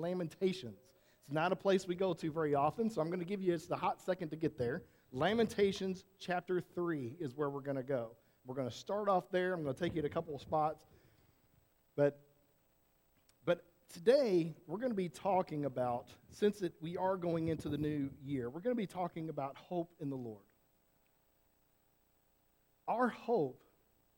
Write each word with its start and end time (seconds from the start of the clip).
Lamentations. 0.00 0.78
It's 1.24 1.32
not 1.32 1.52
a 1.52 1.56
place 1.56 1.86
we 1.86 1.94
go 1.94 2.12
to 2.14 2.30
very 2.30 2.54
often, 2.54 2.90
so 2.90 3.00
I'm 3.00 3.08
going 3.08 3.20
to 3.20 3.26
give 3.26 3.42
you 3.42 3.54
it's 3.54 3.66
the 3.66 3.76
hot 3.76 4.00
second 4.00 4.30
to 4.30 4.36
get 4.36 4.58
there. 4.58 4.82
Lamentations 5.12 6.04
chapter 6.18 6.60
3 6.60 7.16
is 7.20 7.36
where 7.36 7.50
we're 7.50 7.60
going 7.60 7.76
to 7.76 7.82
go. 7.82 8.12
We're 8.46 8.54
going 8.54 8.68
to 8.68 8.74
start 8.74 9.08
off 9.08 9.30
there. 9.30 9.52
I'm 9.52 9.62
going 9.62 9.74
to 9.74 9.80
take 9.80 9.94
you 9.94 10.02
to 10.02 10.08
a 10.08 10.10
couple 10.10 10.34
of 10.34 10.40
spots. 10.40 10.84
But 11.96 12.18
but 13.44 13.64
today 13.92 14.54
we're 14.66 14.78
going 14.78 14.92
to 14.92 14.96
be 14.96 15.08
talking 15.08 15.64
about 15.64 16.08
since 16.30 16.62
it, 16.62 16.72
we 16.80 16.96
are 16.96 17.16
going 17.16 17.48
into 17.48 17.68
the 17.68 17.78
new 17.78 18.10
year, 18.24 18.48
we're 18.48 18.60
going 18.60 18.74
to 18.74 18.80
be 18.80 18.86
talking 18.86 19.28
about 19.28 19.56
hope 19.56 19.90
in 20.00 20.10
the 20.10 20.16
Lord. 20.16 20.44
Our 22.88 23.08
hope 23.08 23.62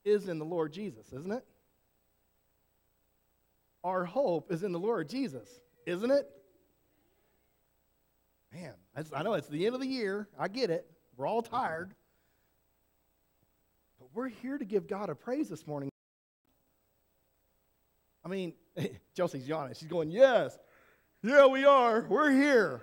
is 0.04 0.28
in 0.28 0.38
the 0.38 0.44
Lord 0.44 0.72
Jesus, 0.72 1.12
isn't 1.12 1.32
it? 1.32 1.44
Our 3.84 4.04
hope 4.04 4.52
is 4.52 4.62
in 4.62 4.72
the 4.72 4.78
Lord 4.78 5.08
Jesus, 5.08 5.48
isn't 5.86 6.10
it? 6.10 6.28
Man, 8.52 8.74
I 9.14 9.22
know 9.22 9.34
it's 9.34 9.48
the 9.48 9.64
end 9.66 9.74
of 9.74 9.80
the 9.80 9.86
year. 9.86 10.28
I 10.38 10.48
get 10.48 10.70
it. 10.70 10.86
We're 11.16 11.26
all 11.26 11.42
tired. 11.42 11.94
But 13.98 14.08
we're 14.14 14.28
here 14.28 14.58
to 14.58 14.64
give 14.64 14.86
God 14.86 15.08
a 15.08 15.14
praise 15.14 15.48
this 15.48 15.66
morning. 15.66 15.90
I 18.24 18.28
mean, 18.28 18.52
Chelsea's 19.16 19.48
yawning. 19.48 19.74
She's 19.74 19.88
going, 19.88 20.10
Yes, 20.10 20.58
yeah, 21.22 21.46
we 21.46 21.64
are. 21.64 22.04
We're 22.08 22.30
here. 22.30 22.80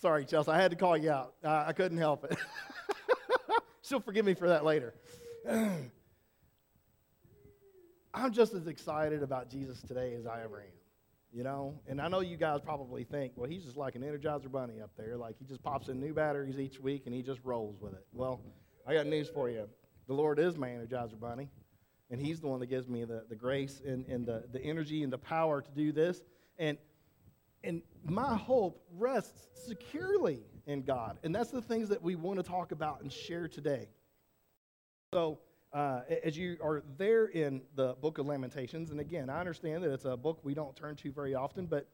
Sorry, 0.00 0.24
Chelsea. 0.24 0.50
I 0.50 0.60
had 0.60 0.70
to 0.70 0.76
call 0.76 0.96
you 0.96 1.10
out. 1.10 1.34
Uh, 1.42 1.64
I 1.66 1.72
couldn't 1.72 1.98
help 1.98 2.24
it. 2.24 2.36
She'll 3.82 4.00
forgive 4.00 4.24
me 4.24 4.34
for 4.34 4.48
that 4.48 4.64
later. 4.64 4.94
I'm 8.14 8.32
just 8.32 8.54
as 8.54 8.66
excited 8.66 9.22
about 9.22 9.50
Jesus 9.50 9.80
today 9.82 10.14
as 10.14 10.26
I 10.26 10.42
ever 10.42 10.60
am. 10.60 10.77
You 11.30 11.42
know, 11.44 11.78
and 11.86 12.00
I 12.00 12.08
know 12.08 12.20
you 12.20 12.38
guys 12.38 12.60
probably 12.64 13.04
think, 13.04 13.34
well, 13.36 13.48
he's 13.48 13.62
just 13.62 13.76
like 13.76 13.94
an 13.94 14.02
Energizer 14.02 14.50
bunny 14.50 14.80
up 14.80 14.90
there. 14.96 15.16
Like 15.16 15.36
he 15.38 15.44
just 15.44 15.62
pops 15.62 15.88
in 15.88 16.00
new 16.00 16.14
batteries 16.14 16.58
each 16.58 16.80
week 16.80 17.02
and 17.04 17.14
he 17.14 17.22
just 17.22 17.40
rolls 17.44 17.76
with 17.80 17.92
it. 17.92 18.06
Well, 18.14 18.40
I 18.86 18.94
got 18.94 19.06
news 19.06 19.28
for 19.28 19.50
you. 19.50 19.68
The 20.06 20.14
Lord 20.14 20.38
is 20.38 20.56
my 20.56 20.68
Energizer 20.68 21.20
bunny, 21.20 21.50
and 22.10 22.18
he's 22.18 22.40
the 22.40 22.46
one 22.46 22.60
that 22.60 22.68
gives 22.68 22.88
me 22.88 23.04
the, 23.04 23.24
the 23.28 23.36
grace 23.36 23.82
and, 23.86 24.06
and 24.06 24.24
the, 24.24 24.44
the 24.50 24.62
energy 24.62 25.02
and 25.02 25.12
the 25.12 25.18
power 25.18 25.60
to 25.60 25.70
do 25.72 25.92
this. 25.92 26.22
And, 26.58 26.78
and 27.62 27.82
my 28.04 28.34
hope 28.34 28.82
rests 28.96 29.48
securely 29.66 30.40
in 30.66 30.82
God. 30.82 31.18
And 31.22 31.34
that's 31.34 31.50
the 31.50 31.60
things 31.60 31.90
that 31.90 32.02
we 32.02 32.14
want 32.14 32.38
to 32.38 32.42
talk 32.42 32.72
about 32.72 33.02
and 33.02 33.12
share 33.12 33.48
today. 33.48 33.88
So, 35.12 35.40
uh, 35.72 36.00
as 36.24 36.36
you 36.36 36.56
are 36.62 36.82
there 36.96 37.26
in 37.26 37.62
the 37.74 37.94
book 38.00 38.18
of 38.18 38.26
Lamentations, 38.26 38.90
and 38.90 39.00
again, 39.00 39.28
I 39.28 39.40
understand 39.40 39.82
that 39.84 39.92
it's 39.92 40.04
a 40.04 40.16
book 40.16 40.40
we 40.42 40.54
don't 40.54 40.74
turn 40.74 40.96
to 40.96 41.12
very 41.12 41.34
often, 41.34 41.66
but, 41.66 41.86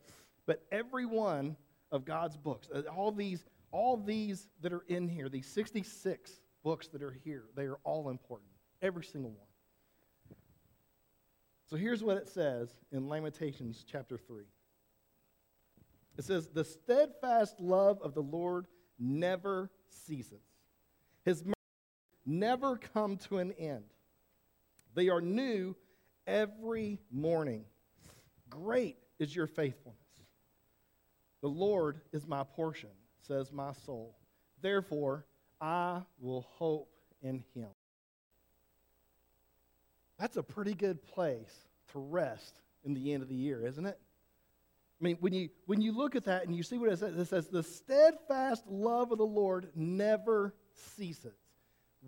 but 0.47 0.63
every 0.71 1.07
one 1.07 1.57
of 1.91 2.05
God's 2.05 2.37
books, 2.37 2.69
uh, 2.75 2.83
all 2.95 3.11
these, 3.11 3.45
all 3.73 3.97
these 3.97 4.49
that 4.61 4.73
are 4.73 4.85
in 4.89 5.09
here, 5.09 5.29
these 5.29 5.49
66 5.49 6.41
books 6.63 6.89
that 6.89 7.03
are 7.03 7.17
here, 7.25 7.45
they 7.57 7.65
are 7.65 7.79
all 7.85 8.11
important. 8.11 8.51
Every 8.81 9.05
single 9.05 9.31
one. 9.31 10.37
So 11.67 11.77
here's 11.77 12.03
what 12.03 12.17
it 12.17 12.29
says 12.29 12.69
in 12.93 13.09
Lamentations 13.09 13.85
chapter 13.91 14.19
3. 14.19 14.45
It 16.17 16.25
says, 16.25 16.49
The 16.53 16.65
steadfast 16.65 17.59
love 17.59 18.01
of 18.03 18.15
the 18.15 18.23
Lord 18.23 18.67
never 18.99 19.71
ceases. 19.89 20.43
His 21.25 21.43
never 22.27 22.77
come 22.77 23.17
to 23.29 23.39
an 23.39 23.53
end. 23.53 23.85
They 24.95 25.09
are 25.09 25.21
new 25.21 25.77
every 26.27 26.99
morning. 27.11 27.65
Great 28.49 28.97
is 29.19 29.35
your 29.35 29.47
faithfulness. 29.47 29.99
The 31.41 31.49
Lord 31.49 32.01
is 32.13 32.27
my 32.27 32.45
portion, 32.45 32.91
says 33.27 33.53
my 33.53 33.73
soul. 33.85 34.17
Therefore, 34.63 35.27
I 35.61 36.03
will 36.21 36.47
hope 36.57 36.89
in 37.23 37.45
him. 37.55 37.69
That's 40.19 40.37
a 40.37 40.43
pretty 40.43 40.75
good 40.75 41.03
place 41.03 41.53
to 41.93 41.99
rest 41.99 42.61
in 42.85 42.95
the 42.95 43.13
end 43.13 43.23
of 43.23 43.29
the 43.29 43.35
year, 43.35 43.67
isn't 43.67 43.85
it? 43.85 43.99
I 45.01 45.05
mean, 45.05 45.17
when 45.21 45.33
you, 45.33 45.51
when 45.67 45.81
you 45.81 45.93
look 45.93 46.17
at 46.17 46.25
that 46.25 46.47
and 46.47 46.57
you 46.57 46.63
see 46.63 46.79
what 46.79 46.91
it 46.91 46.99
says, 46.99 47.17
it 47.17 47.27
says, 47.27 47.49
the 47.49 47.63
steadfast 47.63 48.67
love 48.67 49.13
of 49.13 49.19
the 49.19 49.27
Lord 49.27 49.69
never 49.75 50.55
ceases. 50.97 51.35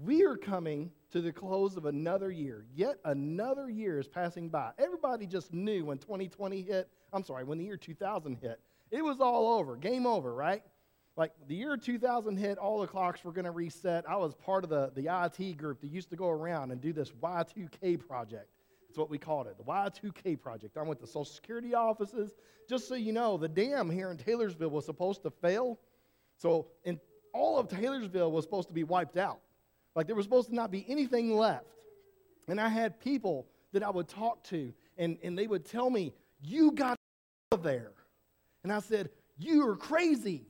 We 0.02 0.24
are 0.24 0.36
coming 0.36 0.90
to 1.12 1.22
the 1.22 1.32
close 1.32 1.78
of 1.78 1.86
another 1.86 2.30
year. 2.30 2.66
Yet 2.74 2.98
another 3.04 3.70
year 3.70 3.98
is 3.98 4.06
passing 4.06 4.50
by. 4.50 4.72
Everybody 4.78 5.26
just 5.26 5.54
knew 5.54 5.86
when 5.86 5.96
2020 5.96 6.60
hit, 6.62 6.90
I'm 7.14 7.22
sorry, 7.22 7.44
when 7.44 7.56
the 7.56 7.64
year 7.64 7.78
2000 7.78 8.36
hit, 8.36 8.60
it 8.90 9.02
was 9.02 9.20
all 9.20 9.58
over, 9.58 9.76
game 9.76 10.06
over, 10.06 10.34
right? 10.34 10.62
Like 11.16 11.32
the 11.48 11.54
year 11.54 11.78
2000 11.78 12.36
hit, 12.36 12.58
all 12.58 12.80
the 12.80 12.86
clocks 12.86 13.24
were 13.24 13.32
going 13.32 13.46
to 13.46 13.50
reset. 13.50 14.04
I 14.06 14.16
was 14.16 14.34
part 14.34 14.64
of 14.64 14.70
the, 14.70 14.92
the 14.94 15.08
IT 15.08 15.56
group 15.56 15.80
that 15.80 15.88
used 15.88 16.10
to 16.10 16.16
go 16.16 16.28
around 16.28 16.72
and 16.72 16.80
do 16.80 16.92
this 16.92 17.10
Y2K 17.12 18.06
project. 18.06 18.50
That's 18.86 18.98
what 18.98 19.08
we 19.08 19.16
called 19.16 19.46
it, 19.46 19.56
the 19.56 19.64
Y2K 19.64 20.38
project. 20.38 20.76
I 20.76 20.82
went 20.82 21.00
to 21.00 21.06
Social 21.06 21.24
Security 21.24 21.74
offices. 21.74 22.34
Just 22.68 22.86
so 22.86 22.96
you 22.96 23.12
know, 23.12 23.38
the 23.38 23.48
dam 23.48 23.88
here 23.88 24.10
in 24.10 24.18
Taylorsville 24.18 24.68
was 24.68 24.84
supposed 24.84 25.22
to 25.22 25.30
fail. 25.30 25.78
So 26.36 26.66
in, 26.84 27.00
all 27.32 27.58
of 27.58 27.68
Taylorsville 27.68 28.30
was 28.30 28.44
supposed 28.44 28.68
to 28.68 28.74
be 28.74 28.84
wiped 28.84 29.16
out. 29.16 29.40
Like 29.96 30.06
there 30.06 30.14
was 30.14 30.26
supposed 30.26 30.50
to 30.50 30.54
not 30.54 30.70
be 30.70 30.84
anything 30.88 31.34
left. 31.34 31.64
And 32.46 32.60
I 32.60 32.68
had 32.68 33.00
people 33.00 33.46
that 33.72 33.82
I 33.82 33.90
would 33.90 34.06
talk 34.06 34.44
to, 34.44 34.72
and, 34.98 35.18
and 35.24 35.36
they 35.36 35.48
would 35.48 35.64
tell 35.64 35.90
me, 35.90 36.12
You 36.42 36.70
got 36.70 36.90
out 36.90 37.58
of 37.58 37.62
there. 37.64 37.92
And 38.62 38.72
I 38.72 38.80
said, 38.80 39.08
You 39.38 39.66
are 39.66 39.74
crazy. 39.76 40.46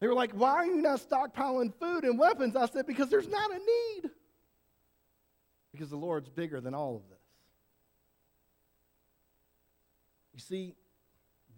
They 0.00 0.06
were 0.06 0.14
like, 0.14 0.30
Why 0.32 0.52
are 0.52 0.66
you 0.66 0.76
not 0.76 1.00
stockpiling 1.00 1.74
food 1.74 2.04
and 2.04 2.18
weapons? 2.18 2.54
I 2.54 2.66
said, 2.66 2.86
Because 2.86 3.10
there's 3.10 3.28
not 3.28 3.50
a 3.50 3.58
need. 3.58 4.10
Because 5.72 5.90
the 5.90 5.96
Lord's 5.96 6.28
bigger 6.28 6.60
than 6.60 6.74
all 6.74 6.96
of 6.96 7.02
this. 7.10 7.18
You 10.32 10.40
see, 10.40 10.74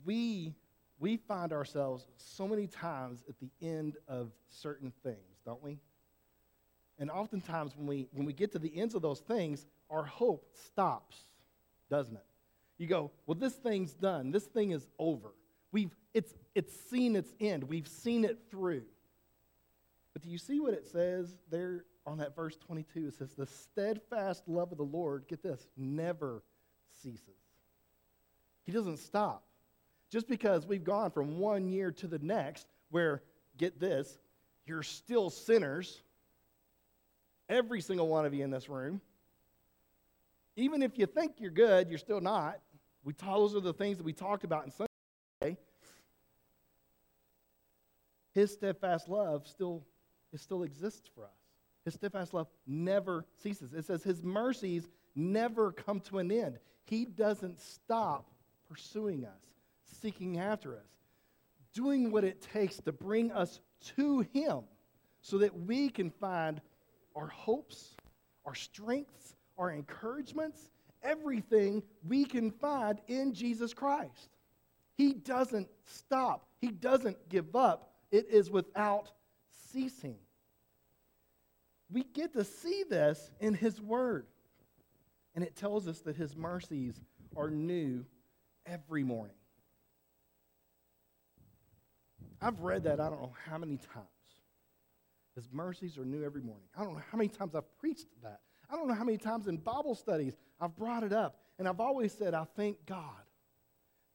we, 0.07 0.55
we 0.99 1.19
find 1.19 1.53
ourselves 1.53 2.07
so 2.17 2.49
many 2.49 2.67
times 2.67 3.23
at 3.29 3.35
the 3.39 3.51
end 3.61 3.99
of 4.09 4.31
certain 4.49 4.93
things, 5.05 5.43
don't 5.45 5.63
we? 5.63 5.79
And 7.01 7.11
oftentimes, 7.11 7.73
when 7.77 7.87
we, 7.87 8.07
when 8.13 8.27
we 8.27 8.35
get 8.35 8.53
to 8.53 8.59
the 8.59 8.77
ends 8.77 8.95
of 8.95 9.01
those 9.01 9.21
things, 9.21 9.65
our 9.89 10.05
hope 10.05 10.47
stops, 10.67 11.17
doesn't 11.89 12.15
it? 12.15 12.25
You 12.77 12.87
go, 12.87 13.11
well, 13.27 13.35
this 13.35 13.55
thing's 13.55 13.95
done. 13.95 14.31
This 14.31 14.45
thing 14.45 14.71
is 14.71 14.87
over. 14.99 15.33
We've, 15.73 15.97
it's, 16.13 16.35
it's 16.55 16.75
seen 16.91 17.17
its 17.17 17.33
end. 17.41 17.65
We've 17.65 17.89
seen 17.89 18.25
it 18.25 18.39
through. 18.51 18.83
But 20.13 20.23
do 20.23 20.29
you 20.29 20.37
see 20.37 20.61
what 20.61 20.75
it 20.75 20.87
says 20.87 21.35
there 21.51 21.85
on 22.07 22.19
that 22.19 22.37
verse 22.37 22.57
22? 22.57 23.09
It 23.09 23.15
says, 23.15 23.33
the 23.33 23.47
steadfast 23.47 24.47
love 24.47 24.71
of 24.71 24.79
the 24.79 24.85
Lord, 24.85 25.25
get 25.27 25.43
this, 25.43 25.67
never 25.79 26.43
ceases. 27.03 27.23
He 28.65 28.73
doesn't 28.73 28.99
stop. 28.99 29.45
Just 30.11 30.29
because 30.29 30.67
we've 30.67 30.85
gone 30.85 31.11
from 31.13 31.39
one 31.39 31.67
year 31.67 31.93
to 31.93 32.07
the 32.07 32.19
next, 32.19 32.67
where, 32.91 33.23
get 33.57 33.81
this, 33.81 34.19
you're 34.67 34.83
still 34.83 35.31
sinners 35.31 36.03
Every 37.51 37.81
single 37.81 38.07
one 38.07 38.25
of 38.25 38.33
you 38.33 38.45
in 38.45 38.51
this 38.51 38.69
room. 38.69 39.01
Even 40.55 40.83
if 40.83 40.97
you 40.97 41.07
think 41.07 41.35
you're 41.39 41.51
good, 41.51 41.89
you're 41.89 41.99
still 41.99 42.21
not. 42.21 42.61
We, 43.03 43.13
those 43.13 43.57
are 43.57 43.61
the 43.61 43.73
things 43.73 43.97
that 43.97 44.05
we 44.05 44.13
talked 44.13 44.45
about 44.45 44.65
in 44.65 44.71
Sunday. 44.71 45.59
His 48.33 48.53
steadfast 48.53 49.09
love 49.09 49.49
still, 49.49 49.83
it 50.33 50.39
still 50.39 50.63
exists 50.63 51.11
for 51.13 51.25
us. 51.25 51.31
His 51.85 51.95
steadfast 51.95 52.33
love 52.33 52.47
never 52.69 53.25
ceases. 53.43 53.73
It 53.73 53.85
says 53.85 54.05
his 54.05 54.23
mercies 54.23 54.87
never 55.17 55.73
come 55.73 55.99
to 56.01 56.19
an 56.19 56.31
end. 56.31 56.59
He 56.85 57.05
doesn't 57.05 57.61
stop 57.61 58.31
pursuing 58.69 59.25
us, 59.25 59.43
seeking 60.01 60.39
after 60.39 60.77
us, 60.77 60.87
doing 61.75 62.13
what 62.13 62.23
it 62.23 62.41
takes 62.53 62.77
to 62.83 62.93
bring 62.93 63.33
us 63.33 63.61
to 63.97 64.21
him 64.33 64.61
so 65.21 65.39
that 65.39 65.59
we 65.67 65.89
can 65.89 66.11
find 66.11 66.61
our 67.21 67.29
hopes, 67.29 67.97
our 68.47 68.55
strengths, 68.55 69.37
our 69.59 69.71
encouragements, 69.71 70.71
everything 71.03 71.83
we 72.09 72.25
can 72.25 72.51
find 72.51 72.99
in 73.09 73.35
Jesus 73.35 73.75
Christ. 73.75 74.31
He 74.97 75.13
doesn't 75.13 75.69
stop, 75.85 76.47
He 76.61 76.69
doesn't 76.69 77.29
give 77.29 77.55
up. 77.55 77.93
It 78.11 78.27
is 78.29 78.51
without 78.51 79.13
ceasing. 79.71 80.17
We 81.93 82.05
get 82.13 82.33
to 82.33 82.45
see 82.45 82.85
this 82.89 83.31
in 83.39 83.55
His 83.55 83.81
Word. 83.81 84.27
And 85.35 85.45
it 85.45 85.55
tells 85.55 85.87
us 85.87 86.01
that 86.01 86.17
His 86.17 86.37
mercies 86.37 87.01
are 87.37 87.51
new 87.51 88.05
every 88.67 89.05
morning. 89.05 89.37
I've 92.43 92.61
read 92.61 92.85
that 92.85 92.99
I 92.99 93.09
don't 93.11 93.21
know 93.21 93.35
how 93.47 93.59
many 93.59 93.77
times. 93.77 94.20
His 95.35 95.49
mercies 95.53 95.97
are 95.97 96.05
new 96.05 96.25
every 96.25 96.43
morning. 96.43 96.67
I 96.77 96.85
don't 96.85 96.95
know 96.95 97.03
how 97.11 97.19
many 97.19 97.29
times 97.29 97.55
I've 97.55 97.79
preached 97.79 98.07
that. 98.23 98.41
I 98.71 98.77
don't 98.77 98.89
know 98.89 98.95
how 98.95 99.05
many 99.05 99.19
times 99.19 99.47
in 99.47 99.57
Bible 99.57 99.95
studies 99.95 100.37
I've 100.61 100.77
brought 100.77 101.03
it 101.03 101.13
up. 101.13 101.37
And 101.59 101.69
I've 101.69 101.81
always 101.81 102.13
said, 102.13 102.35
I 102.35 102.45
thank 102.57 102.85
God 102.87 103.23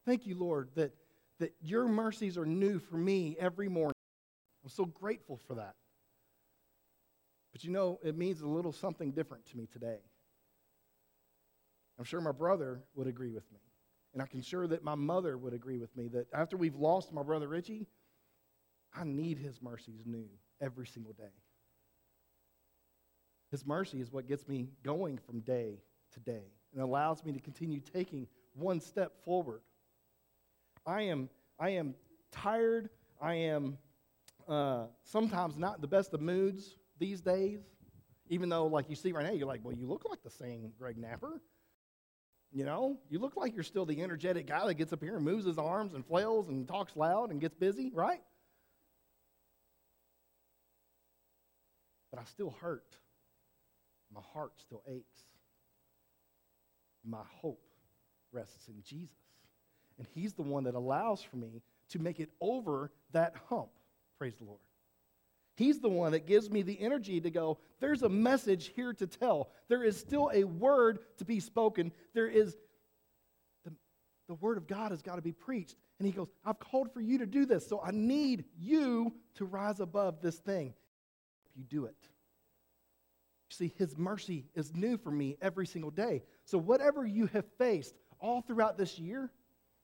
Thank 0.05 0.27
you, 0.27 0.37
Lord, 0.37 0.69
that, 0.75 0.93
that 1.39 1.53
your 1.61 1.87
mercies 1.87 2.37
are 2.37 2.45
new 2.45 2.79
for 2.79 2.95
me 2.95 3.35
every 3.39 3.67
morning. 3.67 3.95
I'm 4.63 4.69
so 4.69 4.85
grateful 4.85 5.37
for 5.47 5.55
that. 5.55 5.73
But 7.51 7.63
you 7.63 7.71
know, 7.71 7.99
it 8.03 8.17
means 8.17 8.41
a 8.41 8.47
little 8.47 8.71
something 8.71 9.11
different 9.11 9.45
to 9.47 9.57
me 9.57 9.67
today. 9.71 9.99
I'm 11.97 12.05
sure 12.05 12.21
my 12.21 12.33
brother 12.33 12.83
would 12.93 13.07
agree 13.07 13.31
with 13.31 13.49
me. 13.51 13.59
And 14.13 14.21
I 14.21 14.27
can 14.27 14.41
sure 14.41 14.67
that 14.67 14.83
my 14.83 14.95
mother 14.95 15.37
would 15.37 15.53
agree 15.53 15.77
with 15.77 15.95
me 15.95 16.07
that 16.09 16.27
after 16.33 16.55
we've 16.55 16.75
lost 16.75 17.11
my 17.11 17.23
brother 17.23 17.47
Richie, 17.47 17.87
I 18.93 19.03
need 19.03 19.39
his 19.39 19.61
mercies 19.61 20.03
new 20.05 20.27
every 20.61 20.87
single 20.87 21.13
day. 21.13 21.33
His 23.51 23.65
mercy 23.65 24.01
is 24.01 24.11
what 24.11 24.27
gets 24.27 24.47
me 24.47 24.69
going 24.83 25.17
from 25.17 25.39
day 25.41 25.79
to 26.13 26.19
day 26.19 26.51
and 26.73 26.81
allows 26.81 27.23
me 27.23 27.31
to 27.31 27.39
continue 27.39 27.79
taking 27.79 28.27
one 28.53 28.79
step 28.79 29.13
forward. 29.23 29.61
I 30.85 31.03
am, 31.03 31.29
I 31.59 31.69
am 31.69 31.95
tired. 32.31 32.89
I 33.21 33.35
am 33.35 33.77
uh, 34.47 34.85
sometimes 35.03 35.57
not 35.57 35.75
in 35.75 35.81
the 35.81 35.87
best 35.87 36.13
of 36.13 36.21
moods 36.21 36.75
these 36.99 37.21
days. 37.21 37.61
Even 38.27 38.49
though, 38.49 38.65
like 38.65 38.89
you 38.89 38.95
see 38.95 39.11
right 39.11 39.25
now, 39.25 39.31
you're 39.31 39.47
like, 39.47 39.61
well, 39.63 39.75
you 39.75 39.87
look 39.87 40.03
like 40.09 40.23
the 40.23 40.29
same 40.31 40.73
Greg 40.79 40.97
Napper. 40.97 41.41
You 42.51 42.65
know, 42.65 42.97
you 43.09 43.19
look 43.19 43.35
like 43.35 43.53
you're 43.53 43.63
still 43.63 43.85
the 43.85 44.01
energetic 44.01 44.47
guy 44.47 44.65
that 44.65 44.75
gets 44.75 44.93
up 44.93 45.01
here 45.01 45.15
and 45.15 45.25
moves 45.25 45.45
his 45.45 45.57
arms 45.57 45.93
and 45.93 46.05
flails 46.05 46.47
and 46.47 46.67
talks 46.67 46.95
loud 46.95 47.31
and 47.31 47.39
gets 47.39 47.55
busy, 47.55 47.91
right? 47.93 48.21
But 52.15 52.21
I 52.21 52.25
still 52.25 52.55
hurt. 52.61 52.95
My 54.13 54.21
heart 54.33 54.53
still 54.57 54.81
aches. 54.87 55.23
My 57.05 57.23
hope 57.41 57.61
rests 58.31 58.69
in 58.69 58.81
Jesus. 58.83 59.17
And 59.97 60.07
He's 60.13 60.33
the 60.33 60.41
one 60.41 60.63
that 60.63 60.75
allows 60.75 61.21
for 61.21 61.35
me 61.35 61.61
to 61.89 61.99
make 61.99 62.21
it 62.21 62.29
over 62.39 62.91
that 63.11 63.35
hump. 63.49 63.69
Praise 64.17 64.35
the 64.35 64.45
Lord. 64.45 64.61
He's 65.57 65.79
the 65.79 65.89
one 65.89 66.13
that 66.13 66.25
gives 66.25 66.49
me 66.49 66.61
the 66.61 66.79
energy 66.79 67.19
to 67.19 67.29
go, 67.29 67.59
there's 67.79 68.03
a 68.03 68.09
message 68.09 68.71
here 68.75 68.93
to 68.93 69.07
tell. 69.07 69.49
There 69.67 69.83
is 69.83 69.97
still 69.97 70.31
a 70.33 70.43
word 70.43 70.99
to 71.17 71.25
be 71.25 71.39
spoken. 71.39 71.91
There 72.13 72.27
is, 72.27 72.55
the, 73.63 73.73
the 74.27 74.35
word 74.35 74.57
of 74.57 74.67
God 74.67 74.91
has 74.91 75.01
got 75.01 75.15
to 75.15 75.21
be 75.21 75.31
preached. 75.31 75.75
And 75.99 76.05
he 76.05 76.13
goes, 76.13 76.29
I've 76.45 76.59
called 76.59 76.93
for 76.93 76.99
you 76.99 77.19
to 77.19 77.25
do 77.25 77.45
this, 77.45 77.67
so 77.67 77.81
I 77.81 77.91
need 77.91 78.45
you 78.57 79.13
to 79.35 79.45
rise 79.45 79.79
above 79.79 80.21
this 80.21 80.37
thing. 80.37 80.73
You 81.55 81.63
do 81.63 81.85
it. 81.85 81.95
You 83.49 83.55
see, 83.55 83.73
his 83.77 83.97
mercy 83.97 84.45
is 84.55 84.75
new 84.75 84.97
for 84.97 85.11
me 85.11 85.37
every 85.41 85.67
single 85.67 85.91
day. 85.91 86.23
So 86.45 86.57
whatever 86.57 87.05
you 87.05 87.27
have 87.27 87.45
faced 87.57 87.95
all 88.19 88.41
throughout 88.41 88.77
this 88.77 88.99
year, 88.99 89.31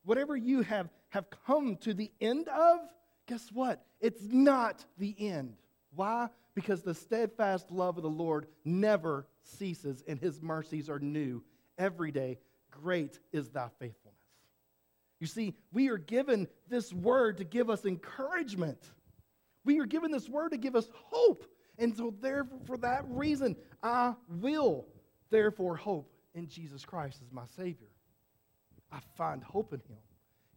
whatever 0.04 0.36
you 0.36 0.62
have, 0.62 0.90
have 1.10 1.26
come 1.46 1.78
to 1.78 1.94
the 1.94 2.12
end 2.20 2.48
of, 2.50 2.80
guess 3.28 3.50
what? 3.52 3.86
It's 4.00 4.24
not 4.24 4.84
the 4.98 5.16
end. 5.18 5.56
Why? 5.94 6.30
Because 6.56 6.82
the 6.82 6.96
steadfast 6.96 7.72
love 7.72 7.98
of 7.98 8.04
the 8.04 8.10
Lord 8.10 8.48
never 8.66 9.28
ceases, 9.44 10.04
and 10.08 10.20
his 10.20 10.42
mercies 10.42 10.90
are 10.90 11.00
new 11.00 11.44
every 11.78 12.12
day. 12.12 12.40
Great 12.72 13.20
is 13.32 13.50
thy 13.50 13.68
faithfulness. 13.80 14.18
You 15.20 15.28
see, 15.28 15.54
we 15.72 15.90
are 15.90 15.98
given 15.98 16.48
this 16.68 16.92
word 16.92 17.38
to 17.38 17.44
give 17.44 17.70
us 17.70 17.86
encouragement. 17.86 18.80
We 19.64 19.80
are 19.80 19.86
given 19.86 20.12
this 20.12 20.28
word 20.28 20.50
to 20.50 20.58
give 20.58 20.76
us 20.76 20.90
hope. 20.94 21.46
And 21.81 21.98
so, 21.98 22.13
therefore, 22.22 22.60
for 22.68 22.78
that 22.78 23.04
reason, 23.07 23.56
I 23.81 24.13
will 24.30 24.86
therefore 25.31 25.75
hope 25.75 26.13
in 26.36 26.48
Jesus 26.48 26.86
Christ 26.86 27.19
as 27.25 27.33
my 27.33 27.45
Savior. 27.57 27.88
I 28.92 29.00
find 29.18 29.44
hope 29.44 29.74
in 29.74 29.80
Him. 29.80 29.98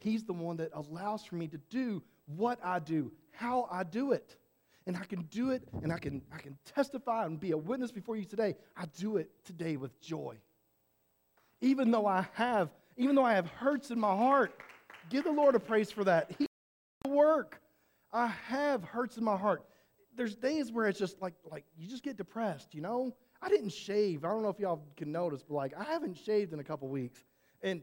He's 0.00 0.24
the 0.24 0.34
one 0.34 0.58
that 0.58 0.70
allows 0.74 1.24
for 1.24 1.36
me 1.36 1.48
to 1.48 1.56
do 1.70 2.02
what 2.26 2.58
I 2.62 2.78
do, 2.78 3.10
how 3.30 3.66
I 3.70 3.84
do 3.84 4.12
it. 4.12 4.36
And 4.86 4.98
I 4.98 5.04
can 5.04 5.22
do 5.22 5.50
it 5.50 5.66
and 5.82 5.90
I 5.90 5.96
can, 5.96 6.20
I 6.30 6.36
can 6.36 6.58
testify 6.74 7.24
and 7.24 7.40
be 7.40 7.52
a 7.52 7.56
witness 7.56 7.90
before 7.90 8.16
you 8.16 8.26
today. 8.26 8.54
I 8.76 8.84
do 8.98 9.16
it 9.16 9.30
today 9.46 9.78
with 9.78 9.98
joy. 10.02 10.36
Even 11.62 11.90
though 11.90 12.06
I 12.06 12.26
have, 12.34 12.68
even 12.98 13.14
though 13.14 13.24
I 13.24 13.32
have 13.32 13.48
hurts 13.48 13.90
in 13.90 13.98
my 13.98 14.14
heart, 14.14 14.52
give 15.08 15.24
the 15.24 15.32
Lord 15.32 15.54
a 15.54 15.60
praise 15.60 15.90
for 15.90 16.04
that. 16.04 16.32
He 16.38 16.46
work. 17.08 17.62
I 18.12 18.26
have 18.26 18.84
hurts 18.84 19.16
in 19.16 19.24
my 19.24 19.38
heart. 19.38 19.64
There's 20.16 20.34
days 20.34 20.72
where 20.72 20.86
it's 20.86 20.98
just 20.98 21.20
like, 21.20 21.34
like 21.50 21.64
you 21.76 21.88
just 21.88 22.02
get 22.02 22.16
depressed, 22.16 22.74
you 22.74 22.80
know? 22.80 23.14
I 23.42 23.48
didn't 23.48 23.70
shave. 23.70 24.24
I 24.24 24.28
don't 24.28 24.42
know 24.42 24.48
if 24.48 24.58
y'all 24.58 24.82
can 24.96 25.12
notice, 25.12 25.42
but 25.42 25.54
like 25.54 25.74
I 25.78 25.84
haven't 25.84 26.16
shaved 26.16 26.52
in 26.52 26.60
a 26.60 26.64
couple 26.64 26.88
weeks. 26.88 27.24
And 27.62 27.82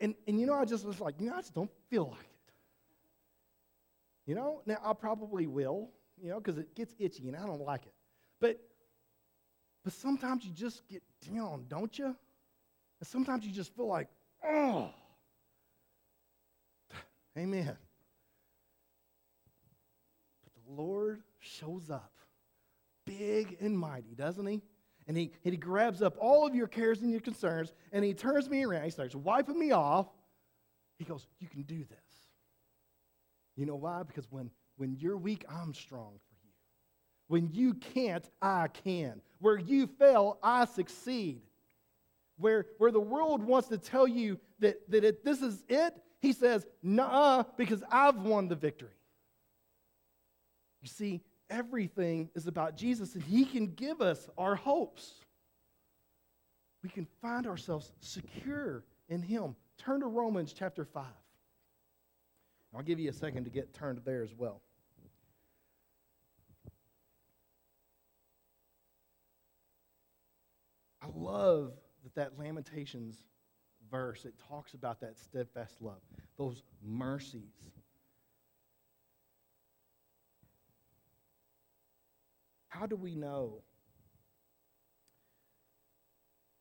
and 0.00 0.14
and 0.26 0.40
you 0.40 0.46
know, 0.46 0.54
I 0.54 0.64
just 0.64 0.84
was 0.84 1.00
like, 1.00 1.14
you 1.20 1.28
know, 1.30 1.36
I 1.36 1.40
just 1.40 1.54
don't 1.54 1.70
feel 1.88 2.08
like 2.10 2.20
it. 2.20 2.52
You 4.26 4.34
know, 4.34 4.62
now 4.66 4.78
I 4.84 4.92
probably 4.92 5.46
will, 5.46 5.90
you 6.20 6.30
know, 6.30 6.40
because 6.40 6.58
it 6.58 6.74
gets 6.74 6.94
itchy 6.98 7.28
and 7.28 7.36
I 7.36 7.46
don't 7.46 7.60
like 7.60 7.86
it. 7.86 7.94
But 8.40 8.58
but 9.84 9.92
sometimes 9.92 10.44
you 10.44 10.52
just 10.52 10.86
get 10.88 11.02
down, 11.32 11.66
don't 11.68 11.96
you? 11.98 12.06
And 12.06 13.06
sometimes 13.06 13.46
you 13.46 13.52
just 13.52 13.74
feel 13.76 13.86
like, 13.86 14.08
oh. 14.44 14.90
Amen. 17.38 17.76
But 20.44 20.52
the 20.66 20.82
Lord 20.82 21.22
shows 21.40 21.90
up 21.90 22.12
big 23.06 23.56
and 23.60 23.78
mighty, 23.78 24.14
doesn't 24.14 24.46
he? 24.46 24.62
And 25.06 25.16
he, 25.16 25.32
and 25.44 25.52
he 25.52 25.58
grabs 25.58 26.02
up 26.02 26.16
all 26.20 26.46
of 26.46 26.54
your 26.54 26.68
cares 26.68 27.02
and 27.02 27.10
your 27.10 27.20
concerns 27.20 27.72
and 27.92 28.04
he 28.04 28.14
turns 28.14 28.48
me 28.48 28.64
around. 28.64 28.84
He 28.84 28.90
starts 28.90 29.14
wiping 29.14 29.58
me 29.58 29.72
off. 29.72 30.06
He 30.98 31.04
goes, 31.04 31.26
You 31.38 31.48
can 31.48 31.62
do 31.62 31.78
this. 31.78 31.98
You 33.56 33.66
know 33.66 33.76
why? 33.76 34.02
Because 34.04 34.30
when, 34.30 34.50
when 34.76 34.96
you're 34.96 35.16
weak, 35.16 35.44
I'm 35.48 35.74
strong 35.74 36.12
for 36.12 36.34
you. 36.44 36.52
When 37.28 37.50
you 37.52 37.74
can't, 37.74 38.28
I 38.40 38.68
can. 38.68 39.20
Where 39.38 39.58
you 39.58 39.86
fail, 39.86 40.38
I 40.42 40.66
succeed. 40.66 41.42
Where, 42.38 42.66
where 42.78 42.90
the 42.90 43.00
world 43.00 43.42
wants 43.42 43.68
to 43.68 43.78
tell 43.78 44.06
you 44.06 44.38
that, 44.60 44.88
that 44.90 45.04
it, 45.04 45.24
this 45.24 45.42
is 45.42 45.62
it, 45.68 45.94
he 46.20 46.32
says, 46.32 46.66
nah, 46.82 47.44
because 47.56 47.82
I've 47.90 48.16
won 48.16 48.48
the 48.48 48.54
victory. 48.54 48.88
You 50.80 50.88
see, 50.88 51.22
everything 51.50 52.30
is 52.34 52.46
about 52.46 52.76
Jesus, 52.76 53.14
and 53.14 53.22
he 53.22 53.44
can 53.44 53.66
give 53.66 54.00
us 54.00 54.30
our 54.38 54.54
hopes. 54.54 55.14
We 56.82 56.88
can 56.88 57.06
find 57.20 57.46
ourselves 57.46 57.92
secure 58.00 58.84
in 59.08 59.20
him. 59.20 59.56
Turn 59.76 60.00
to 60.00 60.06
Romans 60.06 60.52
chapter 60.52 60.84
5. 60.84 61.04
I'll 62.74 62.82
give 62.82 63.00
you 63.00 63.10
a 63.10 63.12
second 63.12 63.44
to 63.44 63.50
get 63.50 63.74
turned 63.74 64.00
there 64.04 64.22
as 64.22 64.34
well. 64.34 64.62
I 71.02 71.06
love 71.14 71.72
that 72.04 72.14
that 72.14 72.38
Lamentations 72.38 73.24
verse, 73.90 74.24
it 74.24 74.34
talks 74.48 74.74
about 74.74 75.00
that 75.00 75.18
steadfast 75.18 75.80
love, 75.80 76.00
those 76.38 76.62
mercies. 76.82 77.70
How 82.70 82.86
do 82.86 82.96
we 82.96 83.14
know 83.14 83.62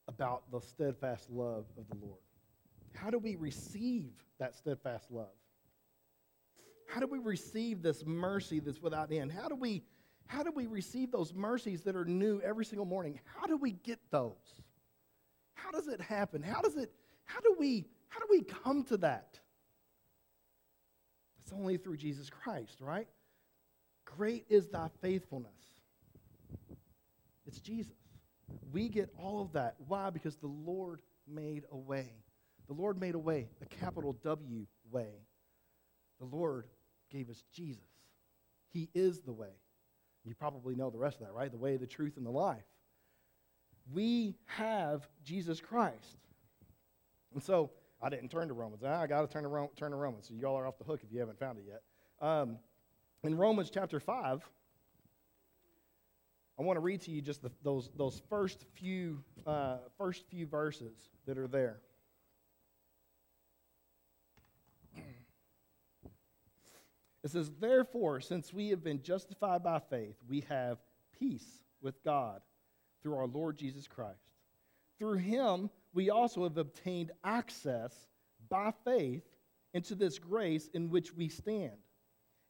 about 0.07 0.51
the 0.51 0.59
steadfast 0.59 1.29
love 1.29 1.65
of 1.77 1.87
the 1.87 2.05
Lord? 2.05 2.19
How 2.93 3.11
do 3.11 3.19
we 3.19 3.35
receive 3.35 4.11
that 4.39 4.55
steadfast 4.55 5.11
love? 5.11 5.27
How 6.87 6.99
do 6.99 7.05
we 7.05 7.19
receive 7.19 7.83
this 7.83 8.03
mercy 8.05 8.59
that's 8.59 8.81
without 8.81 9.11
end? 9.11 9.31
How 9.31 9.47
do 9.47 9.55
we 9.55 9.83
how 10.25 10.43
do 10.43 10.51
we 10.51 10.67
receive 10.67 11.11
those 11.11 11.33
mercies 11.33 11.81
that 11.83 11.95
are 11.95 12.05
new 12.05 12.41
every 12.41 12.65
single 12.65 12.85
morning? 12.85 13.19
How 13.23 13.47
do 13.47 13.57
we 13.57 13.71
get 13.71 13.99
those? 14.11 14.61
How 15.53 15.71
does 15.71 15.87
it 15.87 16.01
happen? 16.01 16.41
How 16.41 16.61
does 16.61 16.75
it 16.75 16.91
how 17.25 17.39
do 17.39 17.55
we 17.59 17.85
how 18.07 18.19
do 18.19 18.25
we 18.29 18.41
come 18.41 18.83
to 18.85 18.97
that? 18.97 19.39
It's 21.43 21.53
only 21.53 21.77
through 21.77 21.97
Jesus 21.97 22.31
Christ, 22.31 22.81
right? 22.81 23.07
Great 24.05 24.45
is 24.49 24.67
thy 24.67 24.89
faithfulness. 25.01 25.78
It's 27.49 27.59
Jesus. 27.59 27.95
We 28.71 28.89
get 28.89 29.09
all 29.17 29.41
of 29.41 29.53
that. 29.53 29.73
Why? 29.87 30.11
Because 30.11 30.35
the 30.35 30.45
Lord 30.45 31.01
made 31.27 31.63
a 31.71 31.77
way. 31.77 32.13
The 32.67 32.75
Lord 32.75 32.99
made 32.99 33.15
a 33.15 33.19
way, 33.19 33.49
a 33.59 33.65
capital 33.65 34.15
W 34.23 34.67
way. 34.91 35.25
The 36.19 36.27
Lord 36.27 36.67
gave 37.11 37.27
us 37.31 37.43
Jesus. 37.51 37.81
He 38.71 38.87
is 38.93 39.21
the 39.21 39.31
way. 39.33 39.49
You 40.25 40.35
probably 40.35 40.75
know 40.75 40.91
the 40.91 40.99
rest 40.99 41.21
of 41.21 41.25
that, 41.25 41.33
right? 41.33 41.51
The 41.51 41.57
way, 41.57 41.75
the 41.77 41.87
truth, 41.87 42.17
and 42.17 42.25
the 42.25 42.29
life. 42.29 42.61
We 43.91 44.35
have 44.45 45.07
Jesus 45.23 45.59
Christ. 45.59 46.19
And 47.33 47.41
so 47.41 47.71
I 47.99 48.09
didn't 48.09 48.29
turn 48.29 48.47
to 48.49 48.53
Romans. 48.53 48.83
I 48.83 49.07
got 49.07 49.21
to 49.21 49.27
turn 49.27 49.43
to, 49.43 49.69
turn 49.75 49.89
to 49.89 49.97
Romans. 49.97 50.27
So 50.27 50.35
y'all 50.35 50.55
are 50.55 50.67
off 50.67 50.77
the 50.77 50.83
hook 50.83 51.01
if 51.03 51.11
you 51.11 51.19
haven't 51.19 51.39
found 51.39 51.57
it 51.57 51.65
yet. 51.67 51.81
Um, 52.21 52.59
in 53.23 53.35
Romans 53.35 53.71
chapter 53.71 53.99
5, 53.99 54.47
I 56.59 56.63
want 56.63 56.75
to 56.75 56.81
read 56.81 56.99
to 57.03 57.11
you 57.11 57.21
just 57.21 57.41
the, 57.41 57.51
those, 57.63 57.89
those 57.95 58.21
first, 58.29 58.65
few, 58.73 59.23
uh, 59.47 59.77
first 59.97 60.25
few 60.29 60.45
verses 60.45 61.09
that 61.25 61.37
are 61.37 61.47
there. 61.47 61.79
It 67.23 67.31
says, 67.31 67.51
Therefore, 67.59 68.19
since 68.19 68.53
we 68.53 68.69
have 68.69 68.83
been 68.83 69.01
justified 69.01 69.63
by 69.63 69.79
faith, 69.79 70.15
we 70.27 70.45
have 70.49 70.77
peace 71.17 71.63
with 71.81 72.01
God 72.03 72.41
through 73.01 73.15
our 73.15 73.27
Lord 73.27 73.57
Jesus 73.57 73.87
Christ. 73.87 74.19
Through 74.97 75.17
him, 75.17 75.69
we 75.93 76.09
also 76.09 76.43
have 76.43 76.57
obtained 76.57 77.11
access 77.23 77.93
by 78.49 78.73
faith 78.83 79.23
into 79.73 79.95
this 79.95 80.19
grace 80.19 80.69
in 80.73 80.89
which 80.89 81.13
we 81.13 81.29
stand. 81.29 81.77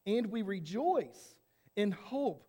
And 0.05 0.31
we 0.31 0.41
rejoice 0.41 1.35
in 1.75 1.91
hope 1.91 2.48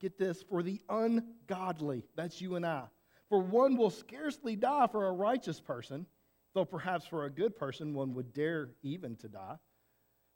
get 0.00 0.18
this, 0.18 0.42
for 0.42 0.62
the 0.62 0.80
ungodly. 0.88 2.04
That's 2.16 2.40
you 2.40 2.56
and 2.56 2.66
I. 2.66 2.84
For 3.28 3.40
one 3.40 3.76
will 3.76 3.90
scarcely 3.90 4.56
die 4.56 4.88
for 4.90 5.06
a 5.06 5.12
righteous 5.12 5.60
person, 5.60 6.06
though 6.54 6.64
perhaps 6.64 7.06
for 7.06 7.24
a 7.24 7.30
good 7.30 7.56
person 7.56 7.94
one 7.94 8.14
would 8.14 8.32
dare 8.32 8.70
even 8.82 9.14
to 9.16 9.28
die. 9.28 9.56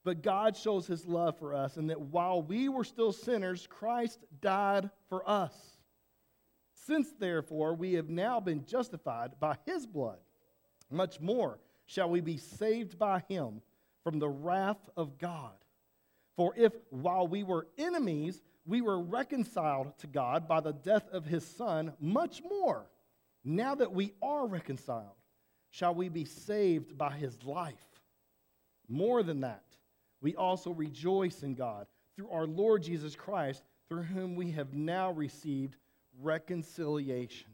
But 0.04 0.23
God 0.23 0.56
shows 0.56 0.87
his 0.87 1.06
love 1.06 1.38
for 1.38 1.54
us, 1.54 1.76
and 1.76 1.88
that 1.90 2.00
while 2.00 2.42
we 2.42 2.68
were 2.68 2.85
still 2.85 3.12
sinners, 3.12 3.66
Christ 3.66 4.21
died 4.40 4.90
for 5.09 5.28
us. 5.28 5.54
Since, 6.75 7.12
therefore, 7.18 7.75
we 7.75 7.94
have 7.94 8.11
now 8.11 8.38
been 8.38 8.66
justified 8.66 9.33
by 9.40 9.56
his 9.64 9.87
blood, 9.87 10.18
much 10.90 11.21
more 11.21 11.59
shall 11.87 12.11
we 12.11 12.21
be 12.21 12.37
saved 12.37 12.99
by 12.99 13.23
him 13.28 13.62
from 14.02 14.18
the 14.18 14.28
wrath 14.28 14.90
of 14.97 15.18
God. 15.18 15.54
For 16.37 16.52
if, 16.56 16.73
while 16.90 17.26
we 17.26 17.42
were 17.42 17.66
enemies, 17.78 18.42
we 18.66 18.80
were 18.80 19.00
reconciled 19.00 19.97
to 19.99 20.06
God 20.06 20.49
by 20.49 20.61
the 20.61 20.73
death 20.73 21.09
of 21.12 21.25
his 21.25 21.47
Son, 21.47 21.92
much 22.00 22.42
more, 22.42 22.87
now 23.44 23.75
that 23.75 23.92
we 23.92 24.12
are 24.23 24.47
reconciled, 24.47 25.16
shall 25.71 25.94
we 25.94 26.09
be 26.09 26.25
saved 26.25 26.97
by 26.97 27.12
his 27.12 27.42
life. 27.44 27.75
More 28.88 29.23
than 29.23 29.40
that, 29.40 29.64
we 30.21 30.35
also 30.35 30.71
rejoice 30.71 31.42
in 31.42 31.54
God 31.54 31.87
through 32.16 32.30
our 32.30 32.47
Lord 32.47 32.83
Jesus 32.83 33.14
Christ, 33.14 33.62
through 33.88 34.04
whom 34.04 34.37
we 34.37 34.52
have 34.52 34.73
now 34.73 35.11
received 35.11 35.76
reconciliation. 36.23 37.50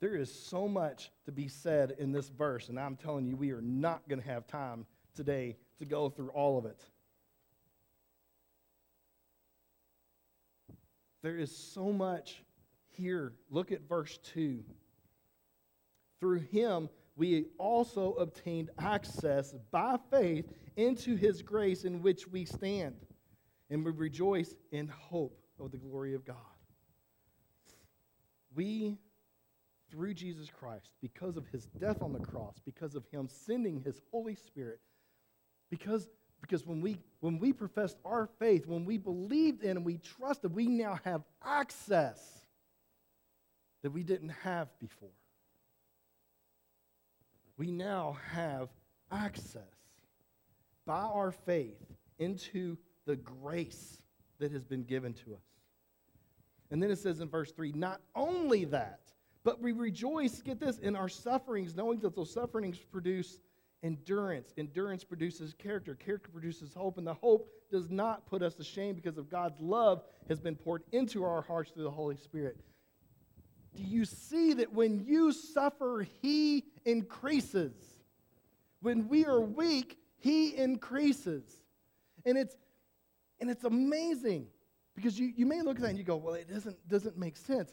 There 0.00 0.14
is 0.14 0.32
so 0.32 0.68
much 0.68 1.10
to 1.24 1.32
be 1.32 1.48
said 1.48 1.96
in 1.98 2.12
this 2.12 2.28
verse, 2.28 2.68
and 2.68 2.78
I'm 2.78 2.96
telling 2.96 3.26
you, 3.26 3.36
we 3.36 3.50
are 3.52 3.62
not 3.62 4.08
going 4.08 4.20
to 4.20 4.28
have 4.28 4.46
time 4.46 4.86
today 5.14 5.56
to 5.78 5.84
go 5.84 6.08
through 6.08 6.30
all 6.30 6.58
of 6.58 6.66
it. 6.66 6.80
There 11.26 11.38
is 11.38 11.50
so 11.50 11.92
much 11.92 12.44
here. 12.96 13.32
Look 13.50 13.72
at 13.72 13.88
verse 13.88 14.16
2. 14.32 14.62
Through 16.20 16.38
him, 16.38 16.88
we 17.16 17.46
also 17.58 18.12
obtained 18.12 18.70
access 18.78 19.52
by 19.72 19.96
faith 20.08 20.44
into 20.76 21.16
his 21.16 21.42
grace 21.42 21.82
in 21.82 22.00
which 22.00 22.28
we 22.28 22.44
stand, 22.44 22.94
and 23.70 23.84
we 23.84 23.90
rejoice 23.90 24.54
in 24.70 24.86
hope 24.86 25.36
of 25.58 25.72
the 25.72 25.78
glory 25.78 26.14
of 26.14 26.24
God. 26.24 26.36
We, 28.54 28.96
through 29.90 30.14
Jesus 30.14 30.48
Christ, 30.48 30.90
because 31.02 31.36
of 31.36 31.48
his 31.48 31.66
death 31.80 32.02
on 32.02 32.12
the 32.12 32.20
cross, 32.20 32.60
because 32.64 32.94
of 32.94 33.04
him 33.10 33.26
sending 33.28 33.80
his 33.80 34.00
Holy 34.12 34.36
Spirit, 34.36 34.78
because, 35.70 36.06
because 36.40 36.66
when, 36.66 36.80
we, 36.80 36.98
when 37.20 37.38
we 37.38 37.52
professed 37.52 37.96
our 38.04 38.28
faith, 38.38 38.66
when 38.66 38.84
we 38.84 38.98
believed 38.98 39.62
in 39.62 39.76
and 39.76 39.84
we 39.84 39.98
trusted, 39.98 40.54
we 40.54 40.66
now 40.66 40.98
have 41.04 41.22
access 41.44 42.20
that 43.82 43.90
we 43.90 44.02
didn't 44.02 44.30
have 44.30 44.68
before. 44.78 45.08
We 47.56 47.70
now 47.70 48.18
have 48.32 48.68
access 49.10 49.62
by 50.86 51.00
our 51.00 51.32
faith 51.32 51.80
into 52.18 52.76
the 53.06 53.16
grace 53.16 53.98
that 54.38 54.52
has 54.52 54.64
been 54.64 54.82
given 54.82 55.14
to 55.14 55.34
us. 55.34 55.40
And 56.70 56.82
then 56.82 56.90
it 56.90 56.98
says 56.98 57.20
in 57.20 57.28
verse 57.28 57.52
3 57.52 57.72
not 57.72 58.00
only 58.14 58.64
that, 58.66 59.00
but 59.44 59.60
we 59.62 59.72
rejoice, 59.72 60.42
get 60.42 60.58
this, 60.58 60.78
in 60.78 60.96
our 60.96 61.08
sufferings, 61.08 61.76
knowing 61.76 62.00
that 62.00 62.16
those 62.16 62.32
sufferings 62.32 62.78
produce 62.78 63.38
endurance. 63.82 64.52
Endurance 64.56 65.04
produces 65.04 65.54
character. 65.54 65.94
Character 65.94 66.30
produces 66.30 66.74
hope. 66.74 66.98
And 66.98 67.06
the 67.06 67.14
hope 67.14 67.50
does 67.70 67.90
not 67.90 68.26
put 68.26 68.42
us 68.42 68.54
to 68.54 68.64
shame 68.64 68.94
because 68.94 69.18
of 69.18 69.28
God's 69.28 69.60
love 69.60 70.02
has 70.28 70.40
been 70.40 70.56
poured 70.56 70.82
into 70.92 71.24
our 71.24 71.42
hearts 71.42 71.70
through 71.70 71.84
the 71.84 71.90
Holy 71.90 72.16
Spirit. 72.16 72.56
Do 73.74 73.82
you 73.82 74.04
see 74.04 74.54
that 74.54 74.72
when 74.72 75.04
you 75.04 75.32
suffer, 75.32 76.06
He 76.22 76.64
increases? 76.84 77.74
When 78.80 79.08
we 79.08 79.26
are 79.26 79.40
weak, 79.40 79.98
He 80.18 80.56
increases. 80.56 81.44
And 82.24 82.38
it's, 82.38 82.56
and 83.40 83.50
it's 83.50 83.64
amazing 83.64 84.46
because 84.94 85.18
you, 85.18 85.32
you 85.36 85.44
may 85.44 85.60
look 85.60 85.76
at 85.76 85.82
that 85.82 85.90
and 85.90 85.98
you 85.98 86.04
go, 86.04 86.16
well, 86.16 86.34
it 86.34 86.48
doesn't, 86.48 86.88
doesn't 86.88 87.18
make 87.18 87.36
sense. 87.36 87.72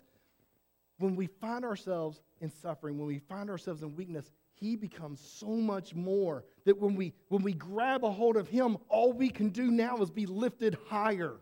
When 0.99 1.15
we 1.15 1.27
find 1.27 1.65
ourselves 1.65 2.21
in 2.41 2.51
suffering, 2.51 2.97
when 2.97 3.07
we 3.07 3.19
find 3.19 3.49
ourselves 3.49 3.81
in 3.81 3.95
weakness, 3.95 4.29
he 4.53 4.75
becomes 4.75 5.19
so 5.19 5.47
much 5.47 5.93
more 5.95 6.43
that 6.65 6.79
when 6.79 6.95
we 6.95 7.13
when 7.29 7.43
we 7.43 7.53
grab 7.53 8.03
a 8.03 8.11
hold 8.11 8.37
of 8.37 8.47
him 8.47 8.77
all 8.89 9.11
we 9.13 9.29
can 9.29 9.49
do 9.49 9.71
now 9.71 9.97
is 9.97 10.09
be 10.09 10.25
lifted 10.25 10.77
higher. 10.87 11.35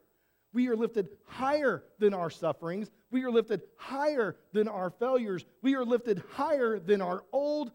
We 0.53 0.67
are 0.67 0.75
lifted 0.75 1.07
higher 1.25 1.83
than 1.99 2.13
our 2.13 2.29
sufferings. 2.29 2.91
We 3.09 3.23
are 3.23 3.31
lifted 3.31 3.61
higher 3.77 4.35
than 4.51 4.67
our 4.67 4.89
failures. 4.89 5.45
We 5.61 5.75
are 5.75 5.85
lifted 5.85 6.21
higher 6.31 6.77
than 6.79 7.01
our 7.01 7.23
old 7.31 7.71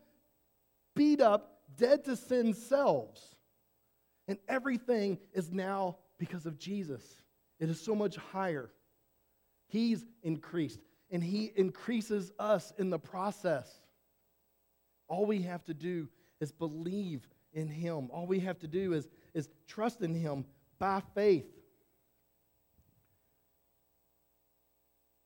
beat 0.95 1.21
up 1.21 1.61
dead 1.77 2.05
to 2.05 2.17
sin 2.17 2.53
selves. 2.53 3.35
And 4.29 4.39
everything 4.49 5.19
is 5.33 5.51
now 5.53 5.97
because 6.19 6.47
of 6.47 6.59
jesus. 6.59 7.03
It 7.59 7.71
is 7.71 7.81
so 7.81 7.95
much 7.95 8.17
higher. 8.17 8.71
He's 9.69 10.05
increased, 10.23 10.81
and 11.11 11.23
He 11.23 11.53
increases 11.57 12.33
us 12.39 12.73
in 12.79 12.91
the 12.91 12.99
process. 12.99 13.81
All 15.09 15.27
we 15.27 15.43
have 15.43 15.65
to 15.65 15.75
do 15.75 16.09
is 16.41 16.53
believe 16.53 17.27
in 17.53 17.69
Him. 17.69 18.09
All 18.13 18.27
we 18.27 18.41
have 18.41 18.59
to 18.61 18.69
do 18.69 18.93
is, 18.93 19.09
is 19.35 19.49
trust 19.67 20.03
in 20.03 20.15
Him 20.15 20.45
by 20.79 21.03
faith. 21.15 21.47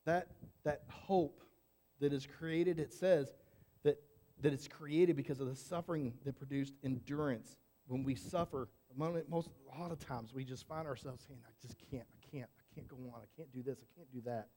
That, 0.06 0.28
that 0.64 0.82
hope 0.88 1.40
that 2.00 2.12
is 2.12 2.26
created, 2.26 2.78
it 2.78 2.92
says 2.92 3.32
that, 3.84 4.00
that 4.40 4.52
it's 4.52 4.68
created 4.68 5.16
because 5.16 5.40
of 5.40 5.49
the 5.49 5.56
suffering 5.56 6.14
that 6.25 6.37
produced 6.38 6.75
endurance. 6.82 7.56
When 7.87 8.04
we 8.04 8.14
suffer, 8.14 8.68
moment, 8.96 9.28
most, 9.28 9.50
a 9.75 9.80
lot 9.80 9.92
of 9.92 9.99
times 9.99 10.34
we 10.34 10.44
just 10.44 10.66
find 10.66 10.87
ourselves 10.87 11.25
saying, 11.26 11.40
I 11.46 11.52
just 11.62 11.76
can't, 11.90 12.06
I 12.12 12.37
can't, 12.37 12.49
I 12.49 12.75
can't 12.75 12.88
go 12.88 12.96
on. 13.14 13.20
I 13.22 13.28
can't 13.37 13.52
do 13.52 13.62
this. 13.62 13.78
I 13.80 13.88
can't 13.96 14.12
do 14.12 14.20
that. 14.26 14.49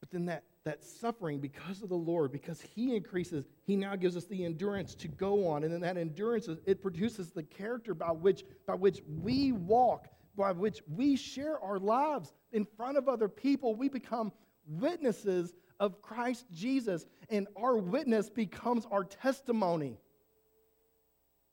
But 0.00 0.10
then 0.10 0.26
that, 0.26 0.44
that 0.64 0.82
suffering, 0.82 1.40
because 1.40 1.82
of 1.82 1.90
the 1.90 1.94
Lord, 1.94 2.32
because 2.32 2.60
He 2.60 2.96
increases, 2.96 3.46
He 3.64 3.76
now 3.76 3.96
gives 3.96 4.16
us 4.16 4.24
the 4.24 4.44
endurance 4.44 4.94
to 4.96 5.08
go 5.08 5.46
on. 5.46 5.64
And 5.64 5.72
then 5.72 5.80
that 5.82 5.96
endurance, 5.96 6.48
it 6.66 6.80
produces 6.80 7.30
the 7.30 7.42
character 7.42 7.94
by 7.94 8.12
which, 8.12 8.44
by 8.66 8.74
which 8.74 9.02
we 9.06 9.52
walk, 9.52 10.08
by 10.36 10.52
which 10.52 10.82
we 10.88 11.16
share 11.16 11.60
our 11.60 11.78
lives 11.78 12.32
in 12.52 12.66
front 12.76 12.96
of 12.96 13.08
other 13.08 13.28
people. 13.28 13.74
We 13.74 13.88
become 13.88 14.32
witnesses 14.66 15.54
of 15.80 16.00
Christ 16.00 16.46
Jesus, 16.52 17.06
and 17.28 17.46
our 17.56 17.76
witness 17.76 18.30
becomes 18.30 18.86
our 18.90 19.04
testimony. 19.04 19.98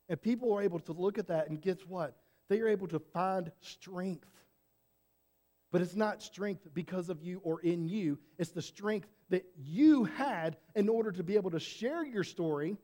And 0.08 0.22
people 0.22 0.54
are 0.54 0.62
able 0.62 0.80
to 0.80 0.94
look 0.94 1.18
at 1.18 1.28
that, 1.28 1.50
and 1.50 1.62
guess 1.62 1.80
what? 1.88 2.16
They 2.50 2.60
are 2.60 2.68
able 2.68 2.88
to 2.88 3.00
find 3.00 3.52
strength 3.60 4.26
but 5.72 5.82
it's 5.82 5.96
not 5.96 6.22
strength 6.22 6.68
because 6.74 7.10
of 7.10 7.24
you 7.24 7.40
or 7.44 7.62
in 7.62 7.88
you. 7.88 8.20
It's 8.38 8.52
the 8.52 8.62
strength 8.62 9.08
that 9.30 9.46
you 9.58 10.04
had 10.04 10.58
in 10.76 10.90
order 10.90 11.12
to 11.12 11.24
be 11.24 11.36
able 11.36 11.52
to 11.52 11.60
share 11.60 12.06
your 12.06 12.24
story. 12.24 12.78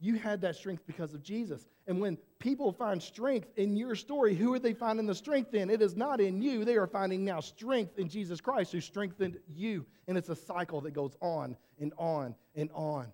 You 0.00 0.16
had 0.16 0.40
that 0.40 0.56
strength 0.56 0.82
because 0.86 1.14
of 1.14 1.22
Jesus. 1.22 1.66
And 1.86 2.00
when 2.00 2.18
people 2.40 2.72
find 2.72 3.00
strength 3.00 3.48
in 3.56 3.76
your 3.76 3.94
story, 3.94 4.34
who 4.34 4.52
are 4.52 4.58
they 4.58 4.74
finding 4.74 5.06
the 5.06 5.14
strength 5.14 5.54
in? 5.54 5.70
It 5.70 5.80
is 5.80 5.96
not 5.96 6.20
in 6.20 6.42
you. 6.42 6.64
They 6.64 6.76
are 6.76 6.88
finding 6.88 7.24
now 7.24 7.40
strength 7.40 7.98
in 7.98 8.08
Jesus 8.08 8.40
Christ 8.40 8.72
who 8.72 8.80
strengthened 8.80 9.38
you. 9.48 9.86
And 10.08 10.18
it's 10.18 10.28
a 10.28 10.36
cycle 10.36 10.80
that 10.82 10.92
goes 10.92 11.16
on 11.20 11.56
and 11.78 11.92
on 11.96 12.34
and 12.56 12.70
on. 12.74 13.12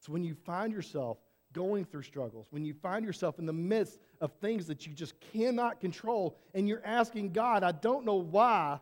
So 0.00 0.12
when 0.12 0.22
you 0.22 0.34
find 0.34 0.72
yourself 0.72 1.18
going 1.54 1.86
through 1.86 2.02
struggles, 2.02 2.46
when 2.50 2.66
you 2.66 2.74
find 2.74 3.06
yourself 3.06 3.38
in 3.38 3.46
the 3.46 3.52
midst 3.52 3.98
of 4.20 4.30
things 4.42 4.66
that 4.66 4.86
you 4.86 4.92
just 4.92 5.14
cannot 5.32 5.80
control, 5.80 6.36
and 6.52 6.68
you're 6.68 6.84
asking 6.84 7.32
God, 7.32 7.62
I 7.62 7.72
don't 7.72 8.04
know 8.04 8.16
why, 8.16 8.78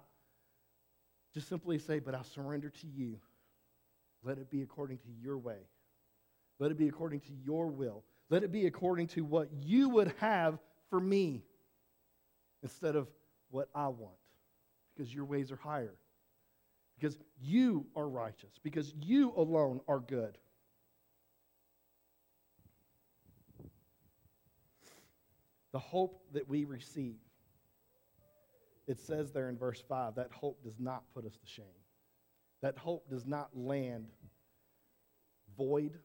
just 1.33 1.49
simply 1.49 1.79
say, 1.79 2.00
But 2.00 2.17
I 2.17 2.23
surrender 2.35 2.71
to 2.71 2.87
you. 2.88 3.21
Let 4.25 4.38
it 4.38 4.50
be 4.50 4.62
according 4.62 4.99
to 4.99 5.09
your 5.21 5.38
way. 5.38 5.69
Let 6.59 6.71
it 6.71 6.79
be 6.79 6.88
according 6.88 7.21
to 7.21 7.33
your 7.45 7.69
will. 7.69 8.05
Let 8.31 8.43
it 8.43 8.52
be 8.52 8.67
according 8.67 9.09
to 9.09 9.25
what 9.25 9.49
you 9.62 9.88
would 9.91 10.14
have 10.19 10.59
for 10.91 11.00
me 11.00 11.45
instead 12.62 12.97
of 12.97 13.09
what 13.50 13.69
I 13.75 13.88
want, 13.88 14.14
because 14.95 15.12
your 15.12 15.25
ways 15.25 15.50
are 15.50 15.57
higher, 15.57 15.95
because 16.99 17.19
you 17.41 17.87
are 17.97 18.09
righteous, 18.09 18.52
because 18.62 18.95
you 19.02 19.33
alone 19.37 19.81
are 19.88 20.00
good. 20.00 20.38
The 25.73 25.79
hope 25.79 26.23
that 26.33 26.49
we 26.49 26.64
receive, 26.64 27.17
it 28.87 29.00
says 29.00 29.33
there 29.33 29.49
in 29.49 29.57
verse 29.57 29.83
5 29.88 30.17
that 30.17 30.31
hope 30.33 30.62
does 30.62 30.79
not 30.79 31.05
put 31.14 31.25
us 31.25 31.37
to 31.37 31.47
shame. 31.47 31.64
That 32.61 32.76
hope 32.76 33.09
does 33.09 33.26
not 33.26 33.49
land 33.55 34.07
void. 35.57 35.99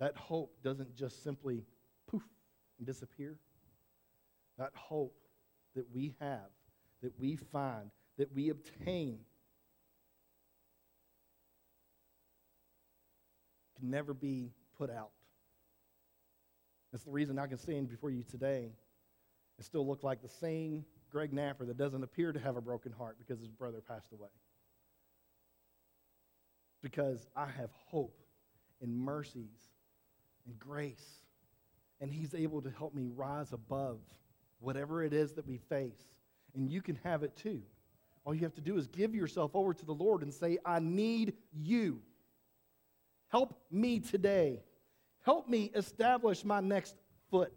That 0.00 0.16
hope 0.16 0.54
doesn't 0.62 0.96
just 0.96 1.22
simply 1.22 1.64
poof 2.06 2.22
and 2.78 2.86
disappear. 2.86 3.36
That 4.58 4.72
hope 4.74 5.14
that 5.76 5.86
we 5.92 6.14
have, 6.20 6.48
that 7.02 7.12
we 7.18 7.36
find, 7.36 7.90
that 8.16 8.34
we 8.34 8.48
obtain 8.48 9.20
can 13.78 13.90
never 13.90 14.14
be 14.14 14.50
put 14.76 14.90
out. 14.90 15.10
That's 16.92 17.04
the 17.04 17.10
reason 17.10 17.38
I 17.38 17.46
can 17.46 17.58
stand 17.58 17.88
before 17.88 18.10
you 18.10 18.22
today 18.22 18.70
and 19.56 19.64
still 19.64 19.86
look 19.86 20.02
like 20.02 20.22
the 20.22 20.28
same 20.28 20.84
Greg 21.10 21.32
Napper 21.32 21.64
that 21.64 21.76
doesn't 21.76 22.02
appear 22.02 22.32
to 22.32 22.38
have 22.40 22.56
a 22.56 22.60
broken 22.60 22.92
heart 22.92 23.16
because 23.18 23.40
his 23.40 23.50
brother 23.50 23.80
passed 23.86 24.12
away. 24.12 24.28
Because 26.82 27.26
I 27.34 27.46
have 27.46 27.70
hope 27.86 28.18
and 28.80 28.96
mercies 28.96 29.70
and 30.46 30.58
grace, 30.58 31.20
and 32.00 32.12
He's 32.12 32.34
able 32.34 32.62
to 32.62 32.70
help 32.70 32.94
me 32.94 33.08
rise 33.14 33.52
above 33.52 33.98
whatever 34.60 35.02
it 35.02 35.12
is 35.12 35.32
that 35.34 35.46
we 35.46 35.58
face. 35.58 36.00
And 36.54 36.70
you 36.70 36.80
can 36.80 36.98
have 37.04 37.22
it 37.22 37.36
too. 37.36 37.62
All 38.24 38.34
you 38.34 38.42
have 38.42 38.54
to 38.54 38.60
do 38.60 38.76
is 38.76 38.86
give 38.86 39.14
yourself 39.14 39.52
over 39.54 39.74
to 39.74 39.84
the 39.84 39.92
Lord 39.92 40.22
and 40.22 40.32
say, 40.32 40.58
I 40.64 40.80
need 40.80 41.34
you. 41.52 42.00
Help 43.28 43.58
me 43.70 44.00
today. 44.00 44.62
Help 45.28 45.46
me 45.46 45.70
establish 45.74 46.42
my 46.42 46.58
next 46.58 46.96
foot. 47.30 47.52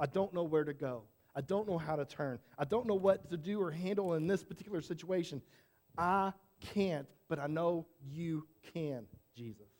I 0.00 0.06
don't 0.06 0.34
know 0.34 0.42
where 0.42 0.64
to 0.64 0.74
go. 0.74 1.04
I 1.32 1.40
don't 1.40 1.68
know 1.68 1.78
how 1.78 1.94
to 1.94 2.04
turn. 2.04 2.40
I 2.58 2.64
don't 2.64 2.88
know 2.88 2.96
what 2.96 3.30
to 3.30 3.36
do 3.36 3.62
or 3.62 3.70
handle 3.70 4.14
in 4.14 4.26
this 4.26 4.42
particular 4.42 4.80
situation. 4.80 5.40
I 5.96 6.32
can't, 6.74 7.06
but 7.28 7.38
I 7.38 7.46
know 7.46 7.86
you 8.10 8.48
can, 8.74 9.04
Jesus. 9.36 9.70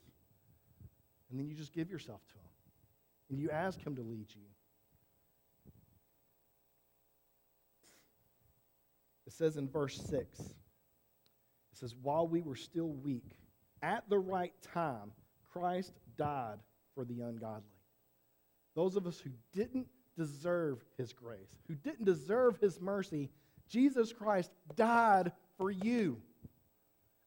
And 1.29 1.41
then 1.41 1.49
you 1.49 1.57
just 1.57 1.73
give 1.73 1.91
yourself 1.91 2.21
to 2.29 2.35
Him. 2.35 2.51
And 3.31 3.41
you 3.41 3.51
ask 3.51 3.85
Him 3.85 3.97
to 3.97 4.03
lead 4.03 4.29
you. 4.33 4.43
It 9.27 9.33
says 9.33 9.57
in 9.57 9.69
verse 9.69 9.97
6, 10.09 10.39
it 10.39 10.55
says, 11.73 11.97
While 12.01 12.29
we 12.29 12.43
were 12.43 12.55
still 12.55 12.91
weak, 12.91 13.33
at 13.83 14.09
the 14.09 14.21
right 14.21 14.53
time, 14.73 15.11
Christ 15.53 15.91
died 16.17 16.59
for 16.97 17.05
the 17.05 17.21
ungodly. 17.21 17.63
Those 18.75 18.97
of 18.97 19.07
us 19.07 19.21
who 19.21 19.31
didn't 19.53 19.87
deserve 20.19 20.83
his 20.99 21.13
grace, 21.13 21.55
who 21.69 21.75
didn't 21.75 22.07
deserve 22.07 22.57
his 22.59 22.81
mercy, 22.81 23.31
Jesus 23.69 24.13
Christ 24.13 24.51
died 24.75 25.31
for 25.59 25.71
you. 25.71 26.17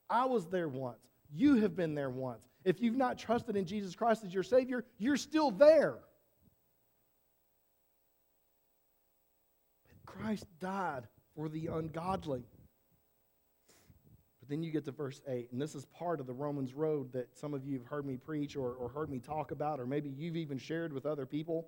I 0.09 0.25
was 0.25 0.47
there 0.47 0.67
once. 0.67 0.97
You 1.31 1.55
have 1.57 1.75
been 1.75 1.93
there 1.93 2.09
once. 2.09 2.41
If 2.65 2.81
you've 2.81 2.97
not 2.97 3.17
trusted 3.17 3.55
in 3.55 3.65
Jesus 3.65 3.95
Christ 3.95 4.23
as 4.25 4.33
your 4.33 4.43
Savior, 4.43 4.83
you're 4.97 5.17
still 5.17 5.51
there. 5.51 5.95
But 9.87 10.05
Christ 10.05 10.45
died 10.59 11.03
for 11.35 11.47
the 11.47 11.67
ungodly. 11.67 12.43
Then 14.49 14.63
you 14.63 14.71
get 14.71 14.83
to 14.85 14.91
verse 14.91 15.21
8, 15.27 15.49
and 15.51 15.61
this 15.61 15.75
is 15.75 15.85
part 15.85 16.19
of 16.19 16.25
the 16.25 16.33
Romans 16.33 16.73
road 16.73 17.13
that 17.13 17.37
some 17.37 17.53
of 17.53 17.63
you 17.63 17.77
have 17.77 17.85
heard 17.85 18.03
me 18.03 18.17
preach 18.17 18.55
or, 18.55 18.73
or 18.73 18.89
heard 18.89 19.11
me 19.11 19.19
talk 19.19 19.51
about, 19.51 19.79
or 19.79 19.85
maybe 19.85 20.09
you've 20.09 20.35
even 20.35 20.57
shared 20.57 20.91
with 20.91 21.05
other 21.05 21.27
people. 21.27 21.67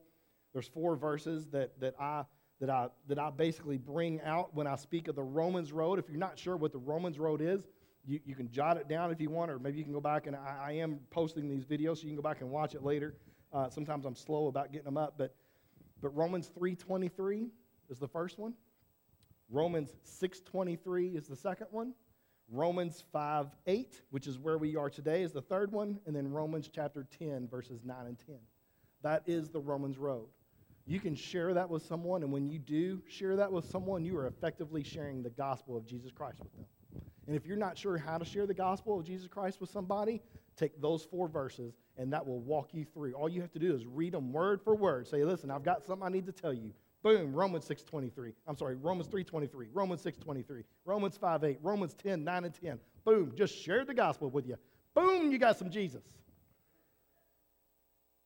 There's 0.51 0.67
four 0.67 0.95
verses 0.95 1.45
that, 1.49 1.79
that, 1.79 1.93
I, 2.01 2.23
that, 2.59 2.71
I, 2.71 2.87
that 3.07 3.19
I 3.19 3.29
basically 3.29 3.77
bring 3.77 4.19
out 4.21 4.55
when 4.55 4.65
I 4.65 4.75
speak 4.77 5.07
of 5.07 5.15
the 5.15 5.21
Romans 5.21 5.71
road. 5.71 5.99
If 5.99 6.09
you're 6.09 6.17
not 6.17 6.39
sure 6.39 6.57
what 6.57 6.71
the 6.71 6.79
Romans 6.79 7.19
road 7.19 7.39
is, 7.39 7.61
you, 8.03 8.19
you 8.25 8.33
can 8.33 8.49
jot 8.49 8.77
it 8.77 8.89
down 8.89 9.11
if 9.11 9.21
you 9.21 9.29
want, 9.29 9.51
or 9.51 9.59
maybe 9.59 9.77
you 9.77 9.83
can 9.83 9.93
go 9.93 10.01
back 10.01 10.25
and 10.25 10.35
I, 10.35 10.57
I 10.69 10.71
am 10.73 10.99
posting 11.11 11.47
these 11.47 11.65
videos 11.65 11.97
so 11.97 12.03
you 12.03 12.09
can 12.09 12.15
go 12.15 12.23
back 12.23 12.41
and 12.41 12.49
watch 12.49 12.73
it 12.73 12.83
later. 12.83 13.15
Uh, 13.53 13.69
sometimes 13.69 14.05
I'm 14.05 14.15
slow 14.15 14.47
about 14.47 14.71
getting 14.71 14.85
them 14.85 14.97
up, 14.97 15.13
but, 15.19 15.35
but 16.01 16.09
Romans 16.15 16.49
3.23 16.59 17.49
is 17.91 17.99
the 17.99 18.07
first 18.07 18.39
one. 18.39 18.55
Romans 19.51 19.93
6.23 20.03 21.15
is 21.15 21.27
the 21.27 21.35
second 21.35 21.67
one. 21.69 21.93
Romans 22.51 23.03
5 23.13 23.47
8, 23.65 24.01
which 24.09 24.27
is 24.27 24.37
where 24.37 24.57
we 24.57 24.75
are 24.75 24.89
today, 24.89 25.23
is 25.23 25.31
the 25.31 25.41
third 25.41 25.71
one. 25.71 25.99
And 26.05 26.15
then 26.15 26.29
Romans 26.29 26.69
chapter 26.71 27.07
10, 27.17 27.47
verses 27.47 27.81
9 27.85 27.95
and 28.05 28.19
10. 28.19 28.35
That 29.03 29.23
is 29.25 29.49
the 29.49 29.61
Romans 29.61 29.97
road. 29.97 30.27
You 30.85 30.99
can 30.99 31.15
share 31.15 31.53
that 31.53 31.69
with 31.69 31.85
someone, 31.85 32.23
and 32.23 32.31
when 32.31 32.49
you 32.49 32.59
do 32.59 33.01
share 33.07 33.35
that 33.37 33.51
with 33.51 33.65
someone, 33.65 34.03
you 34.03 34.17
are 34.17 34.27
effectively 34.27 34.83
sharing 34.83 35.23
the 35.23 35.29
gospel 35.29 35.77
of 35.77 35.85
Jesus 35.85 36.11
Christ 36.11 36.39
with 36.43 36.53
them. 36.55 36.65
And 37.27 37.35
if 37.35 37.45
you're 37.45 37.55
not 37.55 37.77
sure 37.77 37.97
how 37.97 38.17
to 38.17 38.25
share 38.25 38.45
the 38.45 38.53
gospel 38.53 38.99
of 38.99 39.05
Jesus 39.05 39.27
Christ 39.27 39.61
with 39.61 39.69
somebody, 39.69 40.21
take 40.57 40.81
those 40.81 41.05
four 41.05 41.27
verses, 41.27 41.75
and 41.97 42.11
that 42.11 42.25
will 42.25 42.41
walk 42.41 42.73
you 42.73 42.83
through. 42.83 43.13
All 43.13 43.29
you 43.29 43.41
have 43.41 43.51
to 43.51 43.59
do 43.59 43.73
is 43.73 43.85
read 43.85 44.13
them 44.13 44.33
word 44.33 44.61
for 44.61 44.75
word. 44.75 45.07
Say, 45.07 45.23
listen, 45.23 45.51
I've 45.51 45.63
got 45.63 45.83
something 45.83 46.05
I 46.05 46.09
need 46.09 46.25
to 46.25 46.31
tell 46.31 46.53
you. 46.53 46.73
Boom, 47.03 47.33
Romans 47.33 47.67
6.23. 47.67 48.33
I'm 48.47 48.55
sorry, 48.55 48.75
Romans 48.75 49.07
3.23, 49.07 49.67
Romans 49.73 50.03
6.23, 50.03 50.63
Romans 50.85 51.17
5.8, 51.17 51.57
Romans 51.61 51.95
10, 51.95 52.23
9 52.23 52.43
and 52.43 52.53
10. 52.53 52.79
Boom, 53.03 53.33
just 53.35 53.57
share 53.57 53.83
the 53.85 53.93
gospel 53.93 54.29
with 54.29 54.47
you. 54.47 54.55
Boom, 54.93 55.31
you 55.31 55.39
got 55.39 55.57
some 55.57 55.71
Jesus. 55.71 56.03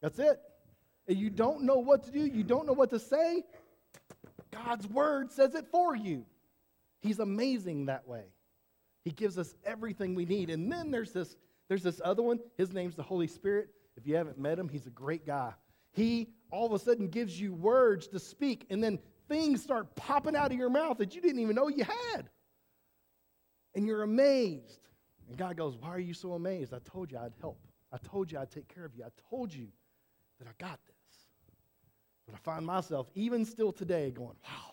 That's 0.01 0.19
it. 0.19 0.39
And 1.07 1.17
you 1.17 1.29
don't 1.29 1.63
know 1.63 1.77
what 1.77 2.03
to 2.03 2.11
do, 2.11 2.19
you 2.19 2.43
don't 2.43 2.65
know 2.65 2.73
what 2.73 2.89
to 2.89 2.99
say, 2.99 3.43
God's 4.51 4.87
word 4.87 5.31
says 5.31 5.55
it 5.55 5.67
for 5.71 5.95
you. 5.95 6.25
He's 7.01 7.19
amazing 7.19 7.85
that 7.85 8.07
way. 8.07 8.23
He 9.03 9.11
gives 9.11 9.37
us 9.37 9.53
everything 9.63 10.15
we 10.15 10.25
need. 10.25 10.49
And 10.49 10.71
then 10.71 10.91
there's 10.91 11.11
this, 11.11 11.35
there's 11.67 11.83
this 11.83 12.01
other 12.03 12.23
one. 12.23 12.39
His 12.57 12.73
name's 12.73 12.95
the 12.95 13.03
Holy 13.03 13.27
Spirit. 13.27 13.69
If 13.95 14.07
you 14.07 14.15
haven't 14.15 14.39
met 14.39 14.57
him, 14.57 14.67
he's 14.67 14.87
a 14.87 14.91
great 14.91 15.25
guy. 15.25 15.53
He 15.91 16.29
all 16.55 16.65
of 16.65 16.71
a 16.71 16.79
sudden 16.79 17.09
gives 17.09 17.39
you 17.39 17.53
words 17.53 18.07
to 18.07 18.19
speak, 18.19 18.65
and 18.69 18.81
then 18.81 18.97
things 19.27 19.61
start 19.61 19.93
popping 19.95 20.35
out 20.35 20.51
of 20.51 20.57
your 20.57 20.69
mouth 20.69 20.97
that 20.99 21.13
you 21.13 21.21
didn't 21.21 21.39
even 21.39 21.55
know 21.55 21.67
you 21.67 21.83
had. 21.83 22.29
And 23.75 23.85
you're 23.85 24.03
amazed. 24.03 24.87
And 25.27 25.37
God 25.37 25.57
goes, 25.57 25.75
Why 25.75 25.89
are 25.89 25.99
you 25.99 26.13
so 26.13 26.33
amazed? 26.33 26.73
I 26.73 26.79
told 26.79 27.11
you 27.11 27.17
I'd 27.17 27.33
help. 27.41 27.59
I 27.91 27.97
told 27.97 28.31
you 28.31 28.39
I'd 28.39 28.51
take 28.51 28.73
care 28.73 28.85
of 28.85 28.95
you. 28.95 29.03
I 29.03 29.09
told 29.29 29.53
you 29.53 29.67
that 30.39 30.47
I 30.47 30.51
got 30.57 30.79
this. 30.85 30.95
But 32.25 32.35
I 32.35 32.37
find 32.37 32.65
myself, 32.65 33.07
even 33.15 33.43
still 33.43 33.73
today, 33.73 34.11
going, 34.11 34.35
Wow. 34.43 34.71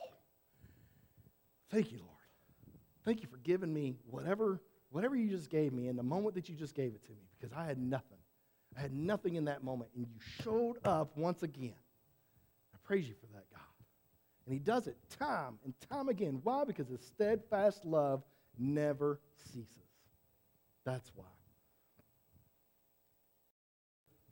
Thank 1.70 1.90
you, 1.90 1.98
Lord. 1.98 2.10
Thank 3.04 3.22
you 3.22 3.28
for 3.28 3.38
giving 3.38 3.72
me 3.72 3.96
whatever, 4.08 4.60
whatever 4.90 5.16
you 5.16 5.28
just 5.28 5.50
gave 5.50 5.72
me 5.72 5.88
in 5.88 5.96
the 5.96 6.02
moment 6.02 6.36
that 6.36 6.48
you 6.48 6.54
just 6.54 6.74
gave 6.74 6.94
it 6.94 7.02
to 7.06 7.10
me 7.12 7.28
because 7.40 7.52
I 7.52 7.64
had 7.64 7.78
nothing. 7.78 8.18
I 8.76 8.80
had 8.80 8.92
nothing 8.92 9.34
in 9.36 9.44
that 9.46 9.62
moment, 9.62 9.90
and 9.94 10.06
you 10.06 10.12
showed 10.42 10.76
up 10.84 11.16
once 11.16 11.42
again. 11.42 11.74
I 12.74 12.78
praise 12.84 13.06
you 13.06 13.14
for 13.20 13.26
that, 13.34 13.44
God. 13.50 13.60
And 14.46 14.52
He 14.52 14.58
does 14.58 14.86
it 14.86 14.96
time 15.18 15.58
and 15.64 15.74
time 15.90 16.08
again. 16.08 16.40
Why? 16.42 16.64
Because 16.64 16.88
His 16.88 17.00
steadfast 17.00 17.84
love 17.84 18.22
never 18.58 19.20
ceases. 19.52 19.68
That's 20.84 21.10
why. 21.14 21.24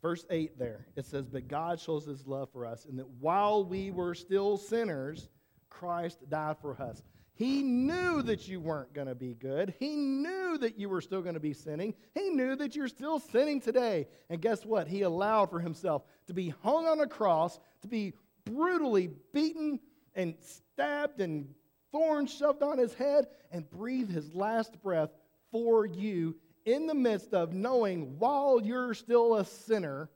Verse 0.03 0.25
8 0.31 0.59
there, 0.59 0.87
it 0.97 1.05
says, 1.05 1.27
But 1.27 1.47
God 1.47 1.79
shows 1.79 2.07
His 2.07 2.27
love 2.27 2.49
for 2.53 2.65
us, 2.65 2.87
and 2.87 2.99
that 2.99 3.09
while 3.21 3.65
we 3.65 3.91
were 3.91 4.15
still 4.15 4.57
sinners, 4.57 5.29
Christ 5.69 6.29
died 6.31 6.57
for 6.61 6.81
us. 6.81 7.03
He 7.41 7.63
knew 7.63 8.21
that 8.25 8.49
you 8.49 8.61
weren't 8.61 8.93
going 8.93 9.07
to 9.07 9.15
be 9.15 9.33
good. 9.33 9.73
He 9.79 9.97
knew 9.97 10.59
that 10.59 10.79
you 10.79 10.91
were 10.91 11.01
still 11.01 11.23
going 11.23 11.37
to 11.37 11.41
be 11.41 11.55
sinning. 11.55 11.95
He 12.15 12.29
knew 12.29 12.55
that 12.55 12.77
you're 12.77 12.87
still 12.87 13.19
sinning 13.19 13.63
today. 13.63 14.09
And 14.29 14.43
guess 14.43 14.67
what? 14.67 14.87
He 14.87 15.01
allowed 15.01 15.49
for 15.49 15.59
himself 15.59 16.03
to 16.27 16.35
be 16.35 16.53
hung 16.63 16.87
on 16.87 17.01
a 17.01 17.07
cross, 17.07 17.59
to 17.81 17.89
be 17.89 18.13
brutally 18.45 19.09
beaten 19.33 19.81
and 20.15 20.35
stabbed 20.43 21.23
and 21.23 21.49
thorns 21.93 22.31
shoved 22.31 22.63
on 22.63 22.77
his 22.77 22.93
head, 22.93 23.25
and 23.51 23.71
breathe 23.71 24.11
his 24.11 24.35
last 24.35 24.83
breath 24.83 25.15
for 25.51 25.87
you 25.87 26.37
in 26.67 26.87
the 26.87 26.95
midst 26.95 27.33
of 27.33 27.55
knowing 27.55 28.19
while 28.19 28.61
you're 28.63 28.93
still 28.93 29.37
a 29.37 29.47
sinner, 29.47 30.11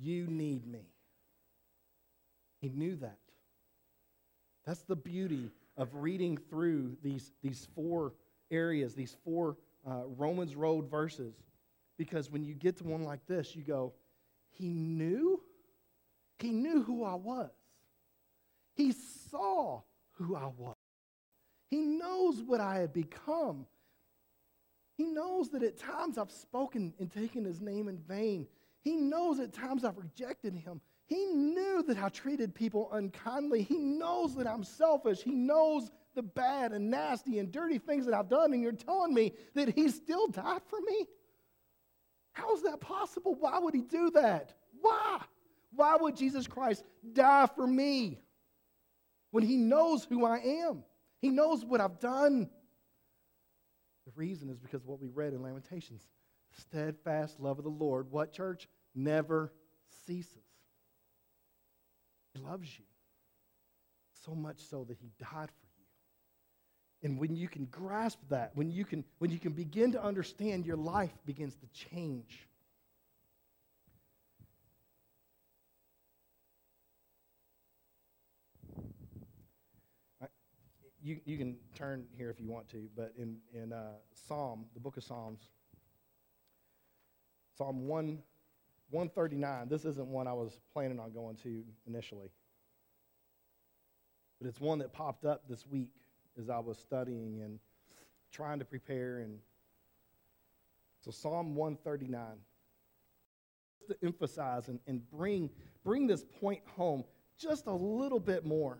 You 0.00 0.26
need 0.26 0.66
me. 0.66 0.88
He 2.60 2.70
knew 2.70 2.96
that. 2.96 3.20
That's 4.66 4.82
the 4.82 4.96
beauty 4.96 5.52
of 5.76 5.94
reading 5.94 6.38
through 6.50 6.96
these, 7.02 7.32
these 7.42 7.68
four 7.74 8.14
areas, 8.50 8.94
these 8.94 9.16
four 9.24 9.56
uh, 9.88 10.02
Romans 10.16 10.54
Road 10.56 10.90
verses. 10.90 11.34
Because 11.98 12.30
when 12.30 12.44
you 12.44 12.54
get 12.54 12.76
to 12.78 12.84
one 12.84 13.04
like 13.04 13.26
this, 13.26 13.54
you 13.54 13.62
go, 13.62 13.92
He 14.50 14.68
knew? 14.68 15.40
He 16.38 16.50
knew 16.50 16.82
who 16.82 17.04
I 17.04 17.14
was. 17.14 17.50
He 18.74 18.92
saw 18.92 19.82
who 20.12 20.36
I 20.36 20.50
was. 20.56 20.76
He 21.70 21.78
knows 21.78 22.42
what 22.42 22.60
I 22.60 22.76
had 22.78 22.92
become. 22.92 23.66
He 24.96 25.04
knows 25.04 25.50
that 25.50 25.62
at 25.62 25.78
times 25.78 26.16
I've 26.16 26.30
spoken 26.30 26.94
and 26.98 27.10
taken 27.10 27.44
his 27.44 27.60
name 27.60 27.88
in 27.88 27.98
vain. 27.98 28.46
He 28.80 28.96
knows 28.96 29.40
at 29.40 29.52
times 29.52 29.84
I've 29.84 29.98
rejected 29.98 30.54
him. 30.54 30.80
He 31.06 31.24
knew 31.26 31.84
that 31.86 31.98
I 31.98 32.08
treated 32.08 32.54
people 32.54 32.90
unkindly. 32.92 33.62
He 33.62 33.78
knows 33.78 34.34
that 34.36 34.46
I'm 34.46 34.64
selfish. 34.64 35.22
He 35.22 35.34
knows 35.34 35.90
the 36.16 36.22
bad 36.22 36.72
and 36.72 36.90
nasty 36.90 37.38
and 37.38 37.52
dirty 37.52 37.78
things 37.78 38.06
that 38.06 38.14
I've 38.14 38.28
done, 38.28 38.52
and 38.52 38.60
you're 38.60 38.72
telling 38.72 39.14
me 39.14 39.32
that 39.54 39.68
he 39.68 39.88
still 39.88 40.26
died 40.26 40.62
for 40.68 40.80
me? 40.80 41.06
How 42.32 42.54
is 42.54 42.62
that 42.62 42.80
possible? 42.80 43.36
Why 43.38 43.58
would 43.58 43.74
he 43.74 43.82
do 43.82 44.10
that? 44.10 44.52
Why? 44.80 45.20
Why 45.74 45.96
would 46.00 46.16
Jesus 46.16 46.46
Christ 46.46 46.84
die 47.12 47.48
for 47.54 47.66
me 47.66 48.18
when 49.30 49.44
he 49.44 49.56
knows 49.56 50.04
who 50.04 50.24
I 50.24 50.38
am? 50.38 50.82
He 51.20 51.30
knows 51.30 51.64
what 51.64 51.80
I've 51.80 52.00
done. 52.00 52.48
The 54.06 54.12
reason 54.16 54.48
is 54.50 54.58
because 54.58 54.84
what 54.84 55.00
we 55.00 55.08
read 55.08 55.34
in 55.34 55.42
Lamentations. 55.42 56.02
Steadfast 56.58 57.38
love 57.40 57.58
of 57.58 57.64
the 57.64 57.70
Lord, 57.70 58.10
what 58.10 58.32
church? 58.32 58.68
Never 58.94 59.52
ceases. 60.06 60.45
Loves 62.44 62.78
you. 62.78 62.84
So 64.24 64.34
much 64.34 64.58
so 64.58 64.84
that 64.84 64.96
he 64.98 65.10
died 65.18 65.50
for 65.50 65.66
you. 65.78 65.84
And 67.02 67.18
when 67.18 67.36
you 67.36 67.48
can 67.48 67.66
grasp 67.66 68.18
that, 68.30 68.50
when 68.54 68.70
you 68.70 68.84
can, 68.84 69.04
when 69.18 69.30
you 69.30 69.38
can 69.38 69.52
begin 69.52 69.92
to 69.92 70.02
understand, 70.02 70.66
your 70.66 70.76
life 70.76 71.12
begins 71.24 71.54
to 71.56 71.66
change. 71.90 72.46
you, 81.06 81.20
you 81.24 81.38
can 81.38 81.56
turn 81.76 82.04
here 82.16 82.30
if 82.30 82.40
you 82.40 82.48
want 82.48 82.68
to, 82.70 82.88
but 82.96 83.12
in, 83.16 83.36
in 83.54 83.72
uh, 83.72 83.92
Psalm, 84.26 84.64
the 84.74 84.80
book 84.80 84.96
of 84.96 85.04
Psalms, 85.04 85.38
Psalm 87.56 87.86
1, 87.86 88.18
139, 88.90 89.68
this 89.68 89.84
isn't 89.84 90.06
one 90.06 90.26
I 90.26 90.32
was 90.32 90.60
planning 90.72 91.00
on 91.00 91.12
going 91.12 91.36
to 91.42 91.64
initially, 91.86 92.30
but 94.40 94.48
it's 94.48 94.60
one 94.60 94.78
that 94.78 94.92
popped 94.92 95.24
up 95.24 95.48
this 95.48 95.66
week 95.66 95.92
as 96.38 96.48
I 96.50 96.58
was 96.58 96.78
studying 96.78 97.40
and 97.42 97.58
trying 98.30 98.58
to 98.58 98.64
prepare. 98.64 99.18
And 99.18 99.38
so, 101.00 101.10
Psalm 101.10 101.54
139, 101.56 102.20
Just 103.78 103.90
to 103.90 104.06
emphasize 104.06 104.68
and, 104.68 104.78
and 104.86 105.08
bring, 105.10 105.50
bring 105.82 106.06
this 106.06 106.24
point 106.40 106.62
home 106.76 107.04
just 107.38 107.66
a 107.66 107.72
little 107.72 108.20
bit 108.20 108.44
more 108.44 108.78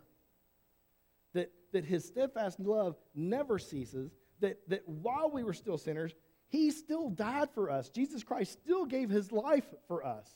that, 1.34 1.50
that 1.72 1.84
his 1.84 2.04
steadfast 2.04 2.60
love 2.60 2.96
never 3.14 3.58
ceases, 3.58 4.12
that, 4.40 4.58
that 4.68 4.88
while 4.88 5.30
we 5.30 5.42
were 5.42 5.52
still 5.52 5.78
sinners, 5.78 6.14
he 6.48 6.70
still 6.70 7.10
died 7.10 7.48
for 7.54 7.70
us. 7.70 7.88
Jesus 7.88 8.22
Christ 8.22 8.52
still 8.52 8.84
gave 8.84 9.10
his 9.10 9.32
life 9.32 9.66
for 9.88 10.04
us. 10.04 10.28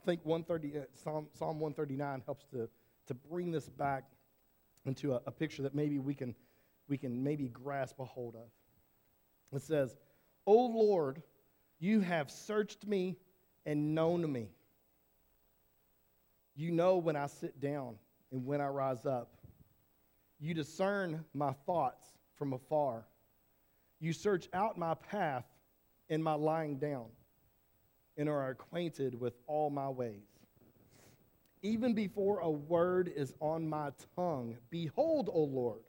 I 0.00 0.04
think 0.04 0.20
130, 0.24 0.78
uh, 0.78 0.82
Psalm, 0.94 1.26
Psalm 1.32 1.60
139 1.60 2.22
helps 2.26 2.44
to, 2.52 2.68
to 3.06 3.14
bring 3.14 3.50
this 3.50 3.68
back 3.68 4.04
into 4.84 5.14
a, 5.14 5.20
a 5.26 5.30
picture 5.30 5.62
that 5.62 5.74
maybe 5.74 5.98
we 5.98 6.14
can, 6.14 6.34
we 6.88 6.98
can 6.98 7.22
maybe 7.24 7.48
grasp 7.48 7.98
a 7.98 8.04
hold 8.04 8.34
of. 8.36 8.48
It 9.52 9.62
says, 9.62 9.96
O 10.46 10.66
Lord, 10.66 11.22
you 11.78 12.00
have 12.00 12.30
searched 12.30 12.86
me 12.86 13.16
and 13.66 13.94
known 13.94 14.30
me. 14.30 14.48
You 16.54 16.70
know 16.70 16.98
when 16.98 17.16
I 17.16 17.26
sit 17.26 17.60
down 17.60 17.96
and 18.30 18.44
when 18.44 18.60
I 18.60 18.66
rise 18.66 19.06
up. 19.06 19.32
You 20.38 20.54
discern 20.54 21.24
my 21.32 21.52
thoughts 21.66 22.04
from 22.36 22.52
afar. 22.52 23.06
You 24.04 24.12
search 24.12 24.50
out 24.52 24.76
my 24.76 24.92
path 24.92 25.46
and 26.10 26.22
my 26.22 26.34
lying 26.34 26.76
down, 26.76 27.06
and 28.18 28.28
are 28.28 28.50
acquainted 28.50 29.18
with 29.18 29.32
all 29.46 29.70
my 29.70 29.88
ways. 29.88 30.28
Even 31.62 31.94
before 31.94 32.40
a 32.40 32.50
word 32.50 33.10
is 33.16 33.32
on 33.40 33.66
my 33.66 33.92
tongue, 34.14 34.58
behold, 34.68 35.30
O 35.32 35.44
Lord, 35.44 35.80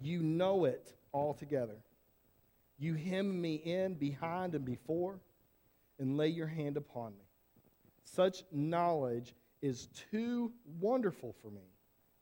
you 0.00 0.22
know 0.22 0.64
it 0.64 0.94
altogether. 1.12 1.76
You 2.78 2.94
hem 2.94 3.38
me 3.38 3.56
in 3.56 3.92
behind 3.92 4.54
and 4.54 4.64
before, 4.64 5.20
and 5.98 6.16
lay 6.16 6.28
your 6.28 6.46
hand 6.46 6.78
upon 6.78 7.12
me. 7.12 7.26
Such 8.04 8.42
knowledge 8.50 9.34
is 9.60 9.88
too 10.10 10.50
wonderful 10.80 11.34
for 11.42 11.50
me. 11.50 11.68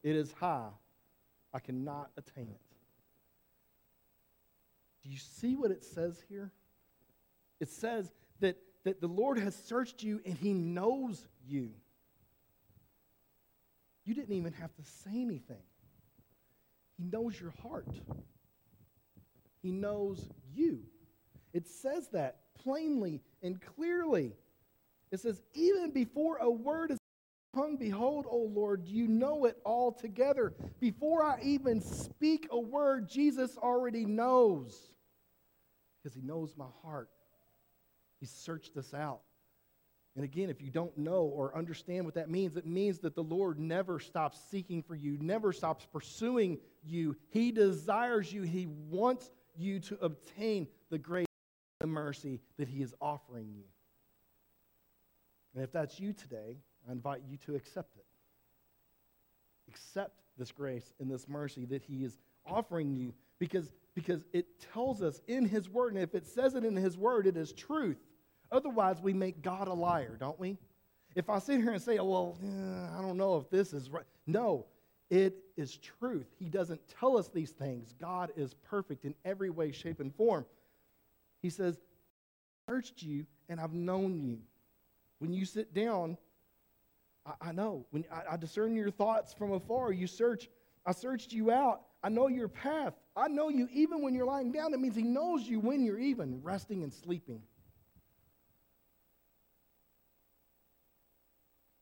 It 0.03 0.17
is 0.17 0.33
high. 0.33 0.71
I 1.55 1.61
cannot 1.61 2.11
attain 2.17 2.49
it. 2.49 2.66
Do 5.07 5.13
you 5.13 5.19
see 5.19 5.55
what 5.55 5.71
it 5.71 5.85
says 5.85 6.21
here? 6.29 6.51
It 7.61 7.69
says 7.69 8.11
that, 8.41 8.57
that 8.83 9.01
the 9.01 9.07
Lord 9.07 9.39
has 9.39 9.55
searched 9.55 10.03
you 10.03 10.21
and 10.27 10.37
he 10.37 10.53
knows 10.53 11.25
you. 11.47 11.71
You 14.05 14.15
didn't 14.15 14.35
even 14.35 14.53
have 14.55 14.75
to 14.75 14.83
say 14.83 15.13
anything. 15.13 15.63
He 16.99 17.05
knows 17.05 17.41
your 17.41 17.55
heart. 17.63 17.87
He 19.63 19.71
knows 19.71 20.29
you. 20.53 20.81
It 21.53 21.69
says 21.69 22.09
that 22.09 22.39
plainly 22.65 23.21
and 23.43 23.61
clearly. 23.77 24.33
It 25.13 25.21
says, 25.21 25.41
even 25.55 25.93
before 25.93 26.39
a 26.39 26.51
word 26.51 26.91
is 26.91 26.99
tongue, 27.55 27.77
behold, 27.77 28.27
O 28.29 28.39
Lord, 28.39 28.89
you 28.89 29.07
know 29.07 29.45
it 29.45 29.57
all 29.65 29.93
together. 29.93 30.53
Before 30.81 31.23
I 31.23 31.39
even 31.43 31.81
speak 31.81 32.49
a 32.51 32.59
word, 32.59 33.09
Jesus 33.09 33.57
already 33.57 34.05
knows 34.05 34.96
because 36.07 36.15
he 36.15 36.23
knows 36.23 36.55
my 36.57 36.67
heart. 36.85 37.11
He 38.21 38.27
searched 38.27 38.77
this 38.77 38.95
out. 38.95 39.23
And 40.15 40.25
again, 40.25 40.51
if 40.51 40.63
you 40.63 40.71
don't 40.71 40.97
know 40.97 41.23
or 41.23 41.57
understand 41.57 42.05
what 42.05 42.15
that 42.15 42.31
means, 42.31 42.57
it 42.57 42.65
means 42.65 43.01
that 43.01 43.17
the 43.17 43.25
Lord 43.25 43.59
never 43.59 43.99
stops 43.99 44.39
seeking 44.49 44.85
for 44.85 44.95
you, 44.95 45.19
never 45.21 45.53
stops 45.53 45.85
pursuing 45.93 46.59
you. 46.85 47.17
He 47.31 47.51
desires 47.51 48.33
you, 48.33 48.43
He 48.43 48.67
wants 48.89 49.33
you 49.57 49.81
to 49.81 49.99
obtain 50.01 50.69
the 50.91 50.99
grace 50.99 51.27
and 51.81 51.91
the 51.91 51.93
mercy 51.93 52.41
that 52.57 52.69
He 52.69 52.83
is 52.83 52.95
offering 53.01 53.49
you. 53.53 53.65
And 55.57 55.65
if 55.65 55.73
that's 55.73 55.99
you 55.99 56.13
today, 56.13 56.59
I 56.89 56.93
invite 56.93 57.23
you 57.29 57.37
to 57.47 57.57
accept 57.57 57.97
it. 57.97 58.07
Accept 59.69 60.21
this 60.39 60.53
grace 60.53 60.95
and 61.01 61.11
this 61.11 61.27
mercy 61.27 61.65
that 61.65 61.83
He 61.83 62.05
is 62.05 62.17
offering 62.47 62.95
you 62.95 63.13
because, 63.41 63.73
because 63.97 64.25
it 64.35 64.47
tells 64.73 65.03
us 65.03 65.21
in 65.27 65.47
His 65.47 65.69
Word, 65.69 65.95
and 65.95 66.03
if 66.03 66.15
it 66.15 66.27
says 66.27 66.55
it 66.55 66.65
in 66.65 66.77
His 66.77 66.97
Word, 66.97 67.27
it 67.27 67.37
is 67.37 67.53
truth. 67.53 67.97
Otherwise, 68.53 69.01
we 69.03 69.13
make 69.13 69.43
God 69.43 69.67
a 69.67 69.73
liar, 69.73 70.17
don't 70.21 70.39
we? 70.39 70.59
If 71.17 71.31
I 71.31 71.39
sit 71.39 71.63
here 71.63 71.73
and 71.73 71.83
say, 71.83 71.97
well, 71.97 72.37
I 72.97 73.01
don't 73.01 73.17
know 73.17 73.39
if 73.39 73.51
this 73.51 73.73
is 73.73 73.89
right. 73.89 74.05
No, 74.27 74.67
it 75.09 75.35
is 75.57 75.79
truth. 75.79 76.27
He 76.39 76.51
doesn't 76.51 76.81
tell 77.01 77.17
us 77.17 77.29
these 77.29 77.53
things. 77.53 77.95
God 77.99 78.33
is 78.37 78.55
perfect 78.69 79.07
in 79.07 79.15
every 79.25 79.49
way, 79.49 79.73
shape, 79.73 79.99
and 79.99 80.15
form. 80.15 80.45
He 81.41 81.49
says, 81.49 81.79
I 82.69 82.73
searched 82.73 83.03
you 83.03 83.25
and 83.49 83.59
I've 83.59 83.73
known 83.73 84.21
you. 84.21 84.41
When 85.21 85.33
you 85.33 85.47
sit 85.47 85.73
down, 85.73 86.19
I, 87.25 87.49
I 87.49 87.53
know. 87.53 87.87
When 87.91 88.05
I, 88.13 88.35
I 88.35 88.37
discern 88.37 88.77
your 88.77 88.91
thoughts 88.91 89.33
from 89.33 89.53
afar, 89.53 89.93
you 89.93 90.07
search. 90.07 90.51
I 90.85 90.93
searched 90.93 91.33
you 91.33 91.51
out. 91.51 91.81
I 92.03 92.09
know 92.09 92.29
your 92.29 92.49
path. 92.49 92.95
I 93.17 93.29
know 93.29 93.49
you 93.49 93.69
even 93.73 94.03
when 94.03 94.15
you're 94.15 94.27
lying 94.27 94.53
down. 94.53 94.75
It 94.75 94.81
means 94.81 94.97
He 94.97 95.03
knows 95.03 95.43
you 95.43 95.61
when 95.61 95.85
you're 95.85 95.99
even 95.99 96.41
resting 96.43 96.83
and 96.83 96.93
sleeping. 96.93 97.43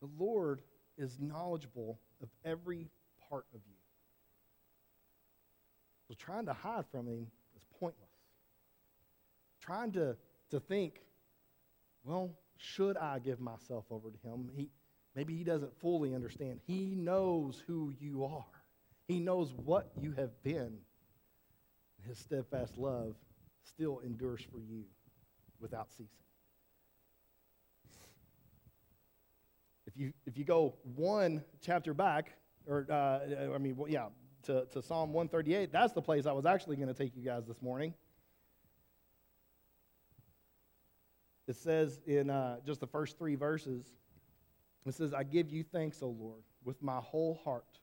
The 0.00 0.08
Lord 0.18 0.62
is 0.96 1.18
knowledgeable 1.20 1.98
of 2.22 2.28
every 2.44 2.88
part 3.28 3.46
of 3.54 3.60
you. 3.66 3.76
So 6.08 6.14
trying 6.18 6.46
to 6.46 6.52
hide 6.52 6.84
from 6.90 7.06
Him 7.06 7.26
is 7.56 7.62
pointless. 7.80 8.08
Trying 9.60 9.92
to, 9.92 10.16
to 10.50 10.60
think, 10.60 11.00
well, 12.04 12.30
should 12.58 12.96
I 12.96 13.18
give 13.18 13.40
myself 13.40 13.84
over 13.90 14.10
to 14.10 14.28
Him? 14.28 14.50
He, 14.54 14.68
Maybe 15.14 15.36
he 15.36 15.44
doesn't 15.44 15.78
fully 15.80 16.14
understand. 16.14 16.60
He 16.66 16.94
knows 16.96 17.62
who 17.66 17.94
you 18.00 18.24
are, 18.24 18.44
he 19.06 19.20
knows 19.20 19.52
what 19.52 19.90
you 20.00 20.12
have 20.12 20.30
been. 20.42 20.78
His 22.06 22.18
steadfast 22.18 22.76
love 22.76 23.14
still 23.62 24.00
endures 24.00 24.42
for 24.50 24.58
you 24.58 24.84
without 25.60 25.90
ceasing. 25.90 26.08
if 29.94 30.00
you, 30.00 30.12
if 30.26 30.36
you 30.36 30.44
go 30.44 30.74
one 30.96 31.42
chapter 31.60 31.94
back, 31.94 32.36
or 32.66 32.86
uh, 32.90 33.54
I 33.54 33.58
mean, 33.58 33.76
yeah, 33.88 34.06
to, 34.44 34.66
to 34.72 34.82
Psalm 34.82 35.12
138, 35.12 35.72
that's 35.72 35.92
the 35.92 36.02
place 36.02 36.26
I 36.26 36.32
was 36.32 36.46
actually 36.46 36.76
going 36.76 36.88
to 36.88 36.94
take 36.94 37.16
you 37.16 37.22
guys 37.22 37.44
this 37.46 37.60
morning. 37.62 37.94
It 41.46 41.56
says 41.56 42.00
in 42.06 42.30
uh, 42.30 42.56
just 42.66 42.80
the 42.80 42.86
first 42.86 43.18
three 43.18 43.34
verses, 43.34 43.84
it 44.86 44.94
says, 44.94 45.14
I 45.14 45.22
give 45.22 45.50
you 45.50 45.62
thanks, 45.62 46.02
O 46.02 46.08
Lord, 46.08 46.42
with 46.64 46.82
my 46.82 46.98
whole 46.98 47.40
heart. 47.44 47.78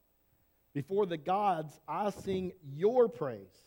Before 0.74 1.06
the 1.06 1.18
gods, 1.18 1.80
I 1.88 2.10
sing 2.12 2.54
your 2.74 3.10
praise. 3.10 3.66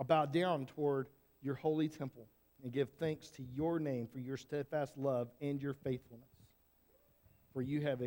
I 0.00 0.02
bow 0.02 0.26
down 0.26 0.66
toward 0.66 1.06
your 1.42 1.54
holy 1.54 1.88
temple 1.88 2.26
and 2.62 2.72
give 2.72 2.88
thanks 2.98 3.28
to 3.30 3.44
your 3.54 3.78
name 3.78 4.08
for 4.12 4.18
your 4.18 4.36
steadfast 4.36 4.96
love 4.96 5.28
and 5.40 5.62
your 5.62 5.74
faithfulness. 5.74 6.28
For 7.52 7.62
you 7.62 7.80
have, 7.82 8.02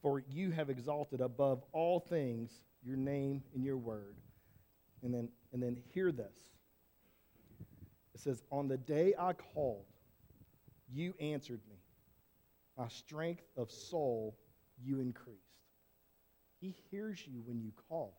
for 0.00 0.22
you 0.30 0.50
have 0.50 0.70
exalted 0.70 1.20
above 1.20 1.62
all 1.72 2.00
things 2.00 2.62
your 2.82 2.96
name 2.96 3.42
and 3.54 3.62
your 3.62 3.76
word. 3.76 4.16
And 5.02 5.12
then, 5.12 5.28
and 5.52 5.62
then 5.62 5.76
hear 5.92 6.12
this. 6.12 6.36
It 8.14 8.20
says, 8.20 8.42
On 8.50 8.68
the 8.68 8.78
day 8.78 9.14
I 9.18 9.32
called, 9.32 9.84
you 10.92 11.14
answered 11.20 11.60
me. 11.68 11.76
My 12.76 12.88
strength 12.88 13.44
of 13.56 13.70
soul 13.70 14.36
you 14.82 15.00
increased. 15.00 15.49
He 16.60 16.74
hears 16.90 17.22
you 17.26 17.42
when 17.46 17.60
you 17.60 17.72
call. 17.88 18.18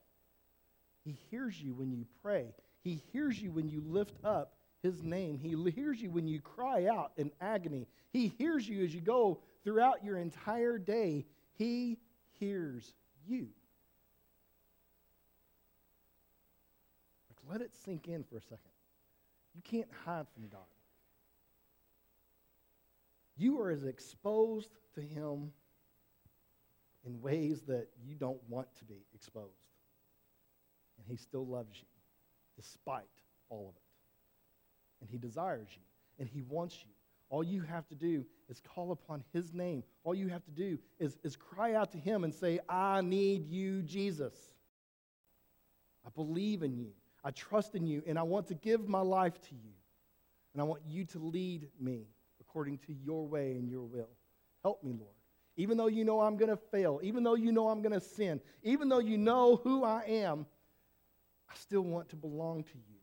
He 1.04 1.18
hears 1.30 1.60
you 1.60 1.74
when 1.74 1.92
you 1.92 2.06
pray. 2.22 2.54
He 2.84 3.02
hears 3.12 3.42
you 3.42 3.52
when 3.52 3.70
you 3.70 3.84
lift 3.86 4.16
up 4.24 4.54
his 4.82 5.04
name. 5.04 5.38
He 5.38 5.56
hears 5.72 6.02
you 6.02 6.10
when 6.10 6.28
you 6.28 6.40
cry 6.42 6.88
out 6.88 7.12
in 7.18 7.32
agony. 7.40 7.88
He 8.12 8.28
hears 8.38 8.68
you 8.68 8.84
as 8.84 8.94
you 8.94 9.02
go 9.02 9.40
throughout 9.64 10.04
your 10.04 10.18
entire 10.18 10.78
day. 10.78 11.26
He 11.58 12.00
hears 12.40 12.94
you. 13.28 13.50
Let 17.52 17.62
it 17.62 17.76
sink 17.84 18.08
in 18.08 18.24
for 18.24 18.38
a 18.38 18.42
second. 18.42 18.60
You 19.54 19.62
can't 19.62 19.90
hide 20.06 20.26
from 20.34 20.48
God. 20.48 20.62
You 23.36 23.60
are 23.60 23.72
as 23.72 23.84
exposed 23.84 24.70
to 24.96 25.02
Him 25.02 25.52
in 27.06 27.22
ways 27.22 27.62
that 27.68 27.88
you 28.04 28.16
don't 28.16 28.42
want 28.48 28.68
to 28.78 28.86
be 28.86 29.06
exposed. 29.14 29.48
And 30.98 31.06
He 31.08 31.18
still 31.18 31.46
loves 31.46 31.76
you 31.78 31.88
despite 32.56 33.04
all 33.50 33.70
of 33.70 33.76
it. 33.76 33.82
And 35.02 35.10
He 35.10 35.18
desires 35.18 35.70
you, 35.72 35.82
and 36.20 36.30
He 36.30 36.42
wants 36.42 36.78
you. 36.84 36.92
All 37.30 37.44
you 37.44 37.62
have 37.62 37.88
to 37.88 37.96
do 37.96 38.26
is 38.50 38.60
call 38.60 38.92
upon 38.92 39.24
His 39.34 39.54
name. 39.54 39.84
All 40.04 40.14
you 40.14 40.28
have 40.28 40.44
to 40.46 40.52
do 40.52 40.78
is, 41.00 41.18
is 41.24 41.36
cry 41.36 41.74
out 41.74 41.92
to 41.94 41.98
Him 41.98 42.24
and 42.24 42.34
say, 42.34 42.60
I 42.68 43.02
need 43.02 43.48
you, 43.48 43.82
Jesus. 43.82 44.34
I 46.06 46.10
believe 46.16 46.62
in 46.62 46.76
you. 46.76 46.92
I 47.24 47.32
trust 47.32 47.76
in 47.76 47.86
you, 47.86 48.04
and 48.06 48.20
I 48.20 48.24
want 48.24 48.48
to 48.48 48.56
give 48.56 48.88
my 48.88 49.02
life 49.02 49.40
to 49.42 49.56
you. 49.56 49.72
And 50.54 50.62
I 50.62 50.66
want 50.66 50.82
you 50.86 51.06
to 51.06 51.20
lead 51.20 51.70
me 51.80 52.08
according 52.42 52.80
to 52.80 52.94
your 52.94 53.26
way 53.26 53.52
and 53.52 53.70
your 53.70 53.84
will. 53.84 54.10
Help 54.64 54.84
me, 54.84 54.92
Lord. 54.92 55.16
Even 55.58 55.78
though 55.78 55.88
you 55.88 56.04
know 56.06 56.22
I'm 56.22 56.38
going 56.38 56.50
to 56.50 56.58
fail, 56.58 57.00
even 57.04 57.24
though 57.24 57.36
you 57.36 57.52
know 57.52 57.70
I'm 57.70 57.82
going 57.82 57.94
to 57.94 58.00
sin, 58.00 58.40
even 58.64 58.90
though 58.90 59.00
you 59.00 59.18
know 59.18 59.58
who 59.64 59.84
I 59.84 60.04
am, 60.08 60.46
I 61.50 61.56
still 61.56 61.82
want 61.82 62.10
to 62.10 62.16
belong 62.16 62.64
to 62.64 62.78
you. 62.78 63.00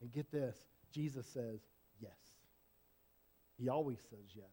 And 0.00 0.12
get 0.12 0.30
this 0.30 0.56
Jesus 0.92 1.26
says 1.26 1.60
yes. 2.00 2.10
He 3.58 3.68
always 3.68 3.98
says 4.10 4.30
yes. 4.34 4.44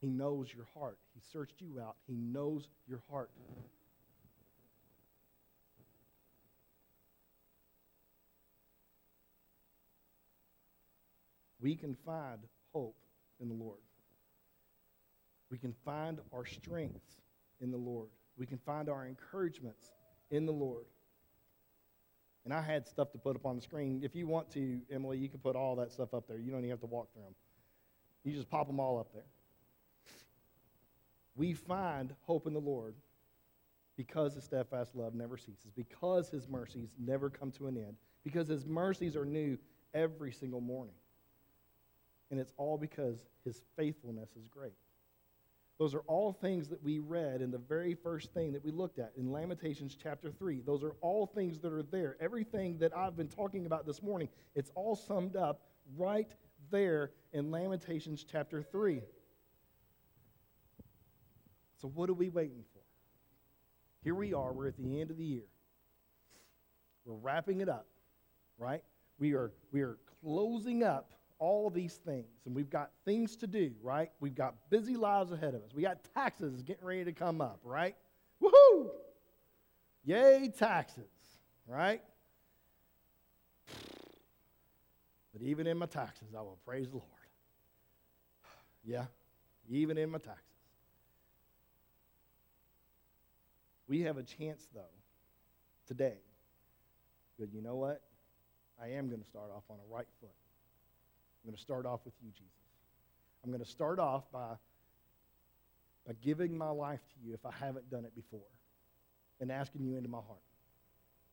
He 0.00 0.08
knows 0.08 0.48
your 0.54 0.66
heart. 0.74 0.98
He 1.14 1.20
searched 1.32 1.60
you 1.60 1.80
out. 1.80 1.96
He 2.06 2.14
knows 2.14 2.68
your 2.86 3.02
heart. 3.10 3.30
we 11.60 11.76
can 11.76 11.94
find 12.06 12.40
hope 12.72 12.96
in 13.40 13.48
the 13.48 13.54
Lord. 13.54 13.78
We 15.50 15.58
can 15.58 15.74
find 15.84 16.20
our 16.32 16.46
strengths 16.46 17.16
in 17.60 17.70
the 17.70 17.76
Lord. 17.76 18.08
We 18.36 18.46
can 18.46 18.58
find 18.58 18.88
our 18.88 19.06
encouragements 19.06 19.92
in 20.30 20.46
the 20.46 20.52
Lord. 20.52 20.84
And 22.44 22.54
I 22.54 22.62
had 22.62 22.86
stuff 22.86 23.12
to 23.12 23.18
put 23.18 23.36
up 23.36 23.44
on 23.44 23.56
the 23.56 23.62
screen. 23.62 24.00
If 24.02 24.14
you 24.14 24.26
want 24.26 24.50
to, 24.52 24.80
Emily, 24.90 25.18
you 25.18 25.28
can 25.28 25.40
put 25.40 25.56
all 25.56 25.76
that 25.76 25.92
stuff 25.92 26.14
up 26.14 26.26
there. 26.26 26.38
You 26.38 26.50
don't 26.50 26.60
even 26.60 26.70
have 26.70 26.80
to 26.80 26.86
walk 26.86 27.12
through 27.12 27.24
them. 27.24 27.34
You 28.24 28.32
just 28.32 28.48
pop 28.48 28.66
them 28.66 28.80
all 28.80 28.98
up 28.98 29.12
there. 29.12 29.26
We 31.36 31.52
find 31.52 32.14
hope 32.22 32.46
in 32.46 32.54
the 32.54 32.60
Lord 32.60 32.94
because 33.96 34.34
his 34.34 34.44
steadfast 34.44 34.94
love 34.94 35.14
never 35.14 35.36
ceases, 35.36 35.70
because 35.76 36.30
his 36.30 36.48
mercies 36.48 36.88
never 36.98 37.28
come 37.28 37.50
to 37.52 37.66
an 37.66 37.76
end, 37.76 37.96
because 38.24 38.48
his 38.48 38.64
mercies 38.64 39.16
are 39.16 39.26
new 39.26 39.58
every 39.92 40.32
single 40.32 40.60
morning. 40.60 40.94
And 42.30 42.40
it's 42.40 42.52
all 42.56 42.78
because 42.78 43.24
his 43.44 43.62
faithfulness 43.76 44.30
is 44.36 44.46
great. 44.48 44.72
Those 45.80 45.94
are 45.94 46.02
all 46.08 46.34
things 46.34 46.68
that 46.68 46.84
we 46.84 46.98
read 46.98 47.40
in 47.40 47.50
the 47.50 47.56
very 47.56 47.94
first 47.94 48.34
thing 48.34 48.52
that 48.52 48.62
we 48.62 48.70
looked 48.70 48.98
at 48.98 49.12
in 49.16 49.32
Lamentations 49.32 49.96
chapter 50.00 50.30
3. 50.30 50.60
Those 50.60 50.84
are 50.84 50.94
all 51.00 51.24
things 51.26 51.58
that 51.60 51.72
are 51.72 51.82
there. 51.82 52.18
Everything 52.20 52.76
that 52.80 52.94
I've 52.94 53.16
been 53.16 53.28
talking 53.28 53.64
about 53.64 53.86
this 53.86 54.02
morning, 54.02 54.28
it's 54.54 54.70
all 54.74 54.94
summed 54.94 55.36
up 55.36 55.62
right 55.96 56.30
there 56.70 57.12
in 57.32 57.50
Lamentations 57.50 58.26
chapter 58.30 58.62
3. 58.62 59.00
So, 61.80 61.88
what 61.88 62.10
are 62.10 62.14
we 62.14 62.28
waiting 62.28 62.62
for? 62.74 62.82
Here 64.04 64.14
we 64.14 64.34
are. 64.34 64.52
We're 64.52 64.68
at 64.68 64.76
the 64.76 65.00
end 65.00 65.10
of 65.10 65.16
the 65.16 65.24
year. 65.24 65.48
We're 67.06 67.14
wrapping 67.14 67.62
it 67.62 67.70
up, 67.70 67.86
right? 68.58 68.82
We 69.18 69.32
are, 69.32 69.50
we 69.72 69.80
are 69.80 69.96
closing 70.20 70.82
up 70.82 71.14
all 71.40 71.70
these 71.70 71.94
things, 71.94 72.42
and 72.44 72.54
we've 72.54 72.70
got 72.70 72.90
things 73.04 73.34
to 73.36 73.46
do, 73.46 73.72
right? 73.82 74.12
We've 74.20 74.34
got 74.34 74.54
busy 74.68 74.94
lives 74.94 75.32
ahead 75.32 75.54
of 75.54 75.62
us. 75.62 75.70
We 75.74 75.82
got 75.82 75.98
taxes 76.14 76.62
getting 76.62 76.84
ready 76.84 77.04
to 77.06 77.12
come 77.12 77.40
up, 77.40 77.60
right? 77.64 77.96
Woohoo! 78.42 78.90
Yay, 80.04 80.52
taxes, 80.56 81.10
right? 81.66 82.02
But 85.32 85.42
even 85.42 85.66
in 85.66 85.78
my 85.78 85.86
taxes, 85.86 86.28
I 86.36 86.42
will 86.42 86.58
praise 86.64 86.90
the 86.90 86.96
Lord. 86.96 87.06
Yeah, 88.84 89.06
even 89.68 89.96
in 89.96 90.10
my 90.10 90.18
taxes. 90.18 90.44
We 93.88 94.02
have 94.02 94.18
a 94.18 94.22
chance, 94.22 94.68
though, 94.74 94.82
today. 95.88 96.18
But 97.38 97.52
you 97.52 97.62
know 97.62 97.76
what? 97.76 98.02
I 98.80 98.88
am 98.88 99.08
going 99.08 99.20
to 99.20 99.26
start 99.26 99.50
off 99.54 99.64
on 99.70 99.76
a 99.76 99.94
right 99.94 100.06
foot. 100.20 100.30
I'm 101.42 101.50
going 101.50 101.56
to 101.56 101.60
start 101.62 101.86
off 101.86 102.00
with 102.04 102.14
you, 102.22 102.30
Jesus. 102.32 102.52
I'm 103.42 103.50
going 103.50 103.64
to 103.64 103.70
start 103.70 103.98
off 103.98 104.30
by, 104.30 104.54
by 106.06 106.12
giving 106.22 106.56
my 106.56 106.70
life 106.70 107.00
to 107.00 107.26
you 107.26 107.32
if 107.32 107.44
I 107.46 107.52
haven't 107.52 107.90
done 107.90 108.04
it 108.04 108.14
before 108.14 108.46
and 109.40 109.50
asking 109.50 109.84
you 109.84 109.96
into 109.96 110.08
my 110.08 110.18
heart. 110.18 110.42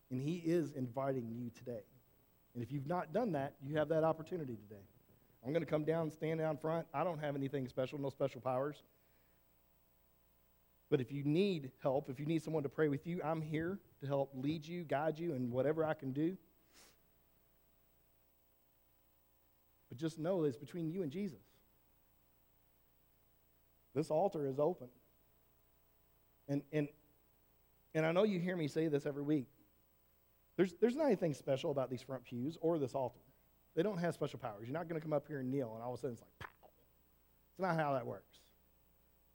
And 0.10 0.22
He 0.22 0.38
is 0.38 0.72
inviting 0.72 1.30
you 1.30 1.52
today. 1.58 1.84
And 2.54 2.63
if 2.63 2.72
you've 2.72 2.88
not 2.88 3.13
done 3.13 3.34
that, 3.34 3.54
you 3.62 3.76
have 3.78 3.89
that 3.89 4.04
opportunity 4.04 4.56
today. 4.56 4.82
I'm 5.46 5.52
going 5.52 5.63
to 5.63 5.70
come 5.70 5.84
down, 5.84 6.04
and 6.04 6.13
stand 6.13 6.39
down 6.39 6.58
front. 6.58 6.88
I 6.93 7.04
don't 7.04 7.20
have 7.20 7.36
anything 7.36 7.67
special, 7.67 8.00
no 8.00 8.10
special 8.10 8.41
powers. 8.41 8.84
But 10.89 11.02
if 11.02 11.12
you 11.12 11.24
need 11.24 11.72
help, 11.84 12.10
if 12.10 12.20
you 12.20 12.26
need 12.26 12.41
someone 12.41 12.63
to 12.63 12.70
pray 12.70 12.88
with 12.88 13.06
you, 13.06 13.22
I'm 13.24 13.41
here 13.41 13.78
to 14.02 14.08
help 14.08 14.32
lead 14.34 14.65
you, 14.65 14.84
guide 14.84 15.20
you, 15.20 15.34
and 15.34 15.52
whatever 15.52 15.84
I 15.84 15.93
can 15.93 16.13
do. 16.13 16.38
But 19.97 20.01
just 20.01 20.19
know 20.19 20.43
that 20.43 20.49
it's 20.49 20.57
between 20.57 20.91
you 20.91 21.01
and 21.01 21.12
Jesus. 21.12 21.39
This 23.95 24.12
altar 24.12 24.47
is 24.47 24.60
open. 24.60 24.89
And, 26.47 26.62
and, 26.71 26.88
and 27.95 28.05
I 28.05 28.12
know 28.12 28.23
you 28.23 28.39
hear 28.39 28.55
me 28.55 28.67
say 28.67 28.88
this 28.89 29.05
every 29.05 29.23
week. 29.23 29.47
There's, 30.55 30.73
there's 30.79 30.95
not 30.95 31.07
anything 31.07 31.33
special 31.33 31.71
about 31.71 31.89
these 31.89 32.01
front 32.01 32.23
pews 32.25 32.57
or 32.62 32.77
this 32.77 32.93
altar. 32.93 33.19
They 33.75 33.83
don't 33.83 33.97
have 33.97 34.13
special 34.13 34.39
powers. 34.39 34.67
You're 34.67 34.73
not 34.73 34.88
going 34.88 34.99
to 34.99 35.03
come 35.03 35.13
up 35.13 35.27
here 35.27 35.39
and 35.39 35.51
kneel, 35.51 35.73
and 35.73 35.83
all 35.83 35.93
of 35.93 35.99
a 35.99 36.01
sudden 36.01 36.13
it's 36.13 36.21
like, 36.21 36.39
pow. 36.39 36.69
It's 37.51 37.60
not 37.60 37.75
how 37.75 37.93
that 37.93 38.05
works. 38.05 38.38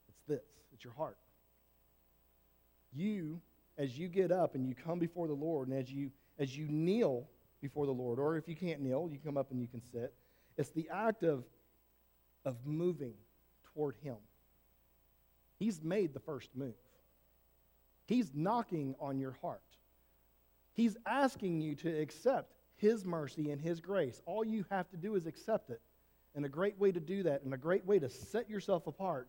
It's 0.08 0.18
this 0.28 0.40
it's 0.72 0.84
your 0.84 0.92
heart. 0.94 1.16
You, 2.94 3.40
as 3.78 3.98
you 3.98 4.08
get 4.08 4.30
up 4.30 4.54
and 4.54 4.66
you 4.66 4.74
come 4.74 4.98
before 4.98 5.26
the 5.26 5.34
Lord, 5.34 5.68
and 5.68 5.76
as 5.76 5.90
you, 5.90 6.10
as 6.38 6.56
you 6.56 6.66
kneel 6.68 7.28
before 7.60 7.86
the 7.86 7.92
Lord, 7.92 8.18
or 8.18 8.36
if 8.36 8.48
you 8.48 8.56
can't 8.56 8.80
kneel, 8.80 9.08
you 9.10 9.18
come 9.24 9.36
up 9.36 9.50
and 9.50 9.60
you 9.60 9.68
can 9.68 9.80
sit 9.92 10.12
it's 10.56 10.70
the 10.70 10.88
act 10.92 11.22
of, 11.22 11.44
of 12.44 12.56
moving 12.64 13.14
toward 13.74 13.96
Him. 14.02 14.16
He's 15.58 15.82
made 15.82 16.12
the 16.12 16.20
first 16.20 16.50
move. 16.54 16.74
He's 18.06 18.32
knocking 18.34 18.94
on 19.00 19.18
your 19.18 19.36
heart. 19.40 19.62
He's 20.74 20.96
asking 21.06 21.60
you 21.60 21.74
to 21.76 22.00
accept 22.00 22.54
His 22.76 23.04
mercy 23.04 23.50
and 23.50 23.60
His 23.60 23.80
grace. 23.80 24.20
All 24.26 24.44
you 24.44 24.64
have 24.70 24.90
to 24.90 24.96
do 24.96 25.14
is 25.14 25.26
accept 25.26 25.70
it. 25.70 25.80
And 26.34 26.44
a 26.44 26.48
great 26.48 26.78
way 26.78 26.90
to 26.92 27.00
do 27.00 27.22
that, 27.24 27.42
and 27.42 27.52
a 27.52 27.58
great 27.58 27.84
way 27.84 27.98
to 27.98 28.08
set 28.08 28.48
yourself 28.48 28.86
apart, 28.86 29.28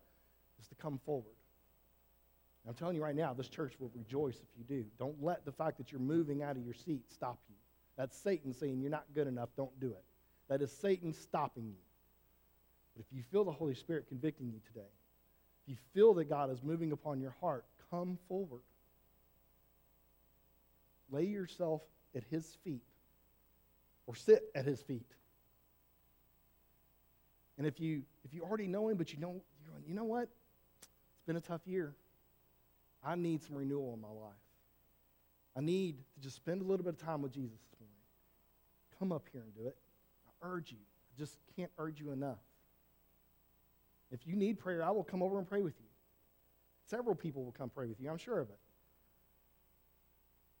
is 0.60 0.66
to 0.68 0.74
come 0.74 0.98
forward. 1.04 1.34
I'm 2.66 2.74
telling 2.74 2.96
you 2.96 3.02
right 3.02 3.14
now, 3.14 3.34
this 3.34 3.48
church 3.48 3.74
will 3.78 3.90
rejoice 3.94 4.36
if 4.36 4.48
you 4.56 4.64
do. 4.64 4.86
Don't 4.98 5.22
let 5.22 5.44
the 5.44 5.52
fact 5.52 5.76
that 5.78 5.92
you're 5.92 6.00
moving 6.00 6.42
out 6.42 6.56
of 6.56 6.64
your 6.64 6.72
seat 6.72 7.02
stop 7.12 7.38
you. 7.48 7.56
That's 7.98 8.16
Satan 8.16 8.54
saying 8.54 8.80
you're 8.80 8.90
not 8.90 9.04
good 9.14 9.26
enough, 9.26 9.50
don't 9.56 9.78
do 9.80 9.88
it. 9.88 10.04
That 10.48 10.62
is 10.62 10.70
Satan 10.72 11.12
stopping 11.12 11.66
you. 11.66 11.82
But 12.94 13.04
if 13.04 13.16
you 13.16 13.22
feel 13.30 13.44
the 13.44 13.52
Holy 13.52 13.74
Spirit 13.74 14.06
convicting 14.08 14.46
you 14.46 14.60
today, 14.66 14.86
if 15.62 15.70
you 15.70 15.76
feel 15.94 16.14
that 16.14 16.28
God 16.28 16.50
is 16.52 16.62
moving 16.62 16.92
upon 16.92 17.20
your 17.20 17.34
heart, 17.40 17.64
come 17.90 18.18
forward. 18.28 18.60
Lay 21.10 21.24
yourself 21.24 21.82
at 22.14 22.22
his 22.30 22.46
feet 22.64 22.82
or 24.06 24.14
sit 24.14 24.44
at 24.54 24.64
his 24.64 24.80
feet. 24.80 25.06
And 27.56 27.66
if 27.66 27.80
you 27.80 28.02
if 28.24 28.34
you 28.34 28.42
already 28.42 28.66
know 28.66 28.88
him, 28.88 28.96
but 28.96 29.12
you 29.12 29.20
know 29.20 29.40
you're 29.62 29.72
going, 29.72 29.84
you 29.86 29.94
know 29.94 30.04
what? 30.04 30.28
It's 30.80 31.26
been 31.26 31.36
a 31.36 31.40
tough 31.40 31.60
year. 31.66 31.94
I 33.04 33.14
need 33.14 33.42
some 33.42 33.56
renewal 33.56 33.94
in 33.94 34.00
my 34.00 34.08
life. 34.08 34.32
I 35.56 35.60
need 35.60 35.96
to 36.14 36.20
just 36.20 36.36
spend 36.36 36.62
a 36.62 36.64
little 36.64 36.84
bit 36.84 36.94
of 36.94 36.98
time 36.98 37.22
with 37.22 37.32
Jesus 37.32 37.58
this 37.70 37.80
morning. 37.80 37.94
Come 38.98 39.12
up 39.12 39.28
here 39.32 39.42
and 39.42 39.54
do 39.54 39.68
it. 39.68 39.76
Urge 40.44 40.70
you. 40.70 40.78
I 40.78 41.18
just 41.18 41.36
can't 41.56 41.70
urge 41.78 41.98
you 41.98 42.12
enough. 42.12 42.38
If 44.10 44.26
you 44.26 44.36
need 44.36 44.58
prayer, 44.58 44.84
I 44.84 44.90
will 44.90 45.02
come 45.02 45.22
over 45.22 45.38
and 45.38 45.48
pray 45.48 45.62
with 45.62 45.74
you. 45.80 45.86
Several 46.86 47.14
people 47.14 47.44
will 47.44 47.52
come 47.52 47.70
pray 47.70 47.86
with 47.86 48.00
you, 48.00 48.10
I'm 48.10 48.18
sure 48.18 48.38
of 48.38 48.50
it. 48.50 48.58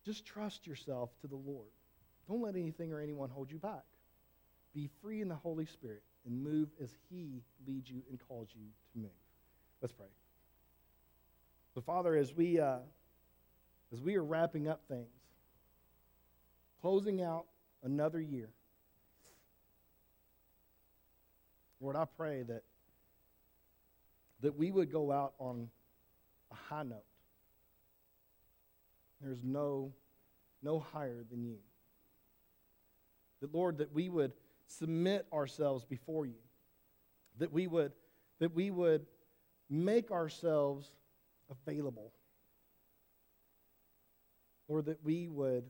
Just 0.04 0.24
trust 0.26 0.66
yourself 0.66 1.10
to 1.20 1.26
the 1.26 1.36
Lord. 1.36 1.68
Don't 2.28 2.42
let 2.42 2.56
anything 2.56 2.92
or 2.92 3.00
anyone 3.00 3.28
hold 3.28 3.50
you 3.50 3.58
back. 3.58 3.84
Be 4.74 4.88
free 5.02 5.20
in 5.20 5.28
the 5.28 5.34
Holy 5.34 5.66
Spirit 5.66 6.02
and 6.26 6.42
move 6.42 6.68
as 6.82 6.90
He 7.10 7.42
leads 7.66 7.88
you 7.88 8.02
and 8.10 8.18
calls 8.28 8.48
you 8.54 8.66
to 8.92 8.98
move. 8.98 9.10
Let's 9.80 9.92
pray. 9.92 10.06
So, 11.74 11.80
Father, 11.80 12.16
as 12.16 12.34
we 12.34 12.58
uh, 12.58 12.78
as 13.92 14.00
we 14.00 14.16
are 14.16 14.24
wrapping 14.24 14.68
up 14.68 14.80
things, 14.88 15.06
closing 16.80 17.22
out 17.22 17.46
another 17.82 18.20
year, 18.20 18.48
Lord, 21.84 21.96
I 21.96 22.06
pray 22.16 22.42
that 22.44 22.62
that 24.40 24.56
we 24.56 24.70
would 24.70 24.90
go 24.90 25.12
out 25.12 25.34
on 25.38 25.68
a 26.50 26.54
high 26.54 26.82
note. 26.82 27.04
There's 29.20 29.44
no 29.44 29.92
no 30.62 30.78
higher 30.78 31.24
than 31.30 31.44
you. 31.44 31.58
That 33.42 33.54
Lord, 33.54 33.76
that 33.78 33.92
we 33.92 34.08
would 34.08 34.32
submit 34.66 35.26
ourselves 35.30 35.84
before 35.84 36.24
you. 36.24 36.40
That 37.36 37.52
we 37.52 37.66
would 37.66 37.92
that 38.38 38.54
we 38.54 38.70
would 38.70 39.04
make 39.68 40.10
ourselves 40.10 40.90
available. 41.50 42.12
Lord, 44.68 44.86
that 44.86 45.04
we 45.04 45.28
would 45.28 45.64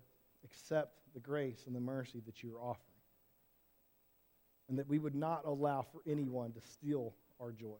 accept 0.44 1.00
the 1.12 1.18
grace 1.18 1.64
and 1.66 1.74
the 1.74 1.80
mercy 1.80 2.22
that 2.24 2.44
you 2.44 2.54
are 2.54 2.60
offering. 2.60 2.93
And 4.68 4.78
that 4.78 4.88
we 4.88 4.98
would 4.98 5.14
not 5.14 5.44
allow 5.44 5.82
for 5.82 6.00
anyone 6.06 6.52
to 6.52 6.60
steal 6.60 7.14
our 7.40 7.52
joy, 7.52 7.76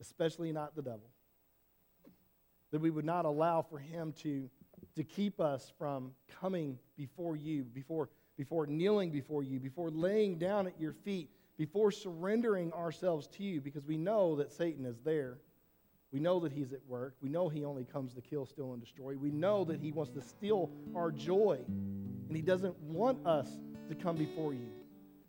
especially 0.00 0.52
not 0.52 0.76
the 0.76 0.82
devil. 0.82 1.08
That 2.72 2.80
we 2.80 2.90
would 2.90 3.04
not 3.04 3.24
allow 3.24 3.62
for 3.62 3.78
him 3.78 4.12
to, 4.22 4.50
to 4.96 5.04
keep 5.04 5.40
us 5.40 5.72
from 5.78 6.12
coming 6.40 6.78
before 6.96 7.36
you, 7.36 7.64
before, 7.64 8.10
before 8.36 8.66
kneeling 8.66 9.10
before 9.10 9.42
you, 9.42 9.58
before 9.58 9.90
laying 9.90 10.38
down 10.38 10.66
at 10.66 10.78
your 10.78 10.92
feet, 10.92 11.30
before 11.56 11.90
surrendering 11.90 12.72
ourselves 12.72 13.26
to 13.28 13.42
you, 13.42 13.60
because 13.60 13.86
we 13.86 13.96
know 13.96 14.36
that 14.36 14.52
Satan 14.52 14.84
is 14.84 14.98
there 15.04 15.38
we 16.12 16.20
know 16.20 16.40
that 16.40 16.52
he's 16.52 16.72
at 16.72 16.80
work. 16.86 17.14
We 17.20 17.28
know 17.28 17.48
he 17.48 17.64
only 17.64 17.84
comes 17.84 18.14
to 18.14 18.20
kill, 18.20 18.46
steal, 18.46 18.72
and 18.72 18.80
destroy. 18.80 19.16
We 19.16 19.30
know 19.30 19.64
that 19.64 19.80
he 19.80 19.92
wants 19.92 20.12
to 20.12 20.22
steal 20.22 20.70
our 20.94 21.10
joy. 21.10 21.60
And 21.66 22.34
he 22.34 22.42
doesn't 22.42 22.74
want 22.80 23.26
us 23.26 23.48
to 23.88 23.94
come 23.94 24.16
before 24.16 24.54
you 24.54 24.68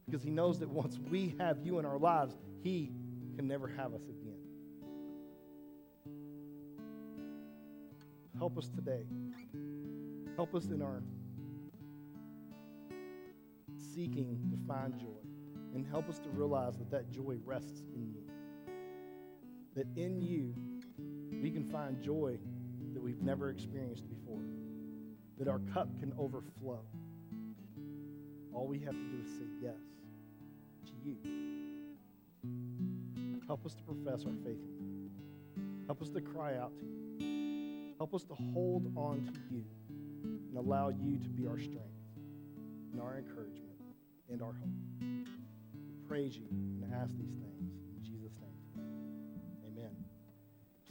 because 0.08 0.24
he 0.24 0.32
knows 0.32 0.58
that 0.60 0.70
once 0.70 0.98
we 1.12 1.36
have 1.38 1.60
you 1.64 1.78
in 1.80 1.86
our 1.86 2.00
lives, 2.00 2.36
he 2.64 2.92
can 3.36 3.48
never 3.48 3.68
have 3.68 3.94
us 3.94 4.04
again. 4.04 4.40
Help 8.38 8.58
us 8.58 8.70
today. 8.70 9.04
Help 10.36 10.56
us 10.56 10.66
in 10.68 10.82
our 10.82 11.04
seeking 13.94 14.40
to 14.50 14.58
find 14.68 14.98
joy. 14.98 15.06
And 15.76 15.86
help 15.86 16.10
us 16.10 16.18
to 16.20 16.30
realize 16.30 16.78
that 16.78 16.90
that 16.92 17.12
joy 17.12 17.38
rests 17.44 17.84
in 17.94 18.08
you 18.08 18.24
that 19.78 19.86
in 19.96 20.20
you 20.20 20.56
we 21.40 21.52
can 21.52 21.70
find 21.70 22.02
joy 22.02 22.36
that 22.94 23.02
we've 23.02 23.22
never 23.22 23.52
experienced 23.52 24.10
before, 24.10 24.42
that 25.38 25.48
our 25.48 25.60
cup 25.72 25.88
can 26.00 26.12
overflow. 26.18 26.82
All 28.54 28.66
we 28.66 28.80
have 28.80 28.94
to 28.94 29.04
do 29.04 29.22
is 29.24 29.38
say 29.38 29.46
yes 29.62 29.97
you. 31.08 31.18
Help 33.48 33.66
us 33.66 33.74
to 33.76 33.84
profess 33.84 34.26
our 34.26 34.34
faith 34.44 34.60
in 34.80 34.92
you. 34.92 35.10
Help 35.86 36.02
us 36.02 36.10
to 36.10 36.22
cry 36.22 36.56
out 36.58 36.78
to 36.78 36.86
you. 36.86 37.94
Help 37.98 38.14
us 38.14 38.24
to 38.24 38.36
hold 38.54 38.92
on 38.96 39.26
to 39.34 39.56
you 39.56 39.64
and 40.24 40.58
allow 40.58 40.90
you 40.90 41.18
to 41.18 41.30
be 41.30 41.48
our 41.48 41.58
strength 41.58 41.82
and 42.92 43.02
our 43.02 43.18
encouragement 43.18 43.80
and 44.30 44.42
our 44.42 44.54
hope. 44.54 44.70
We 45.02 46.08
praise 46.08 46.36
you 46.36 46.48
and 46.52 46.94
ask 46.94 47.16
these 47.18 47.32
things. 47.32 47.47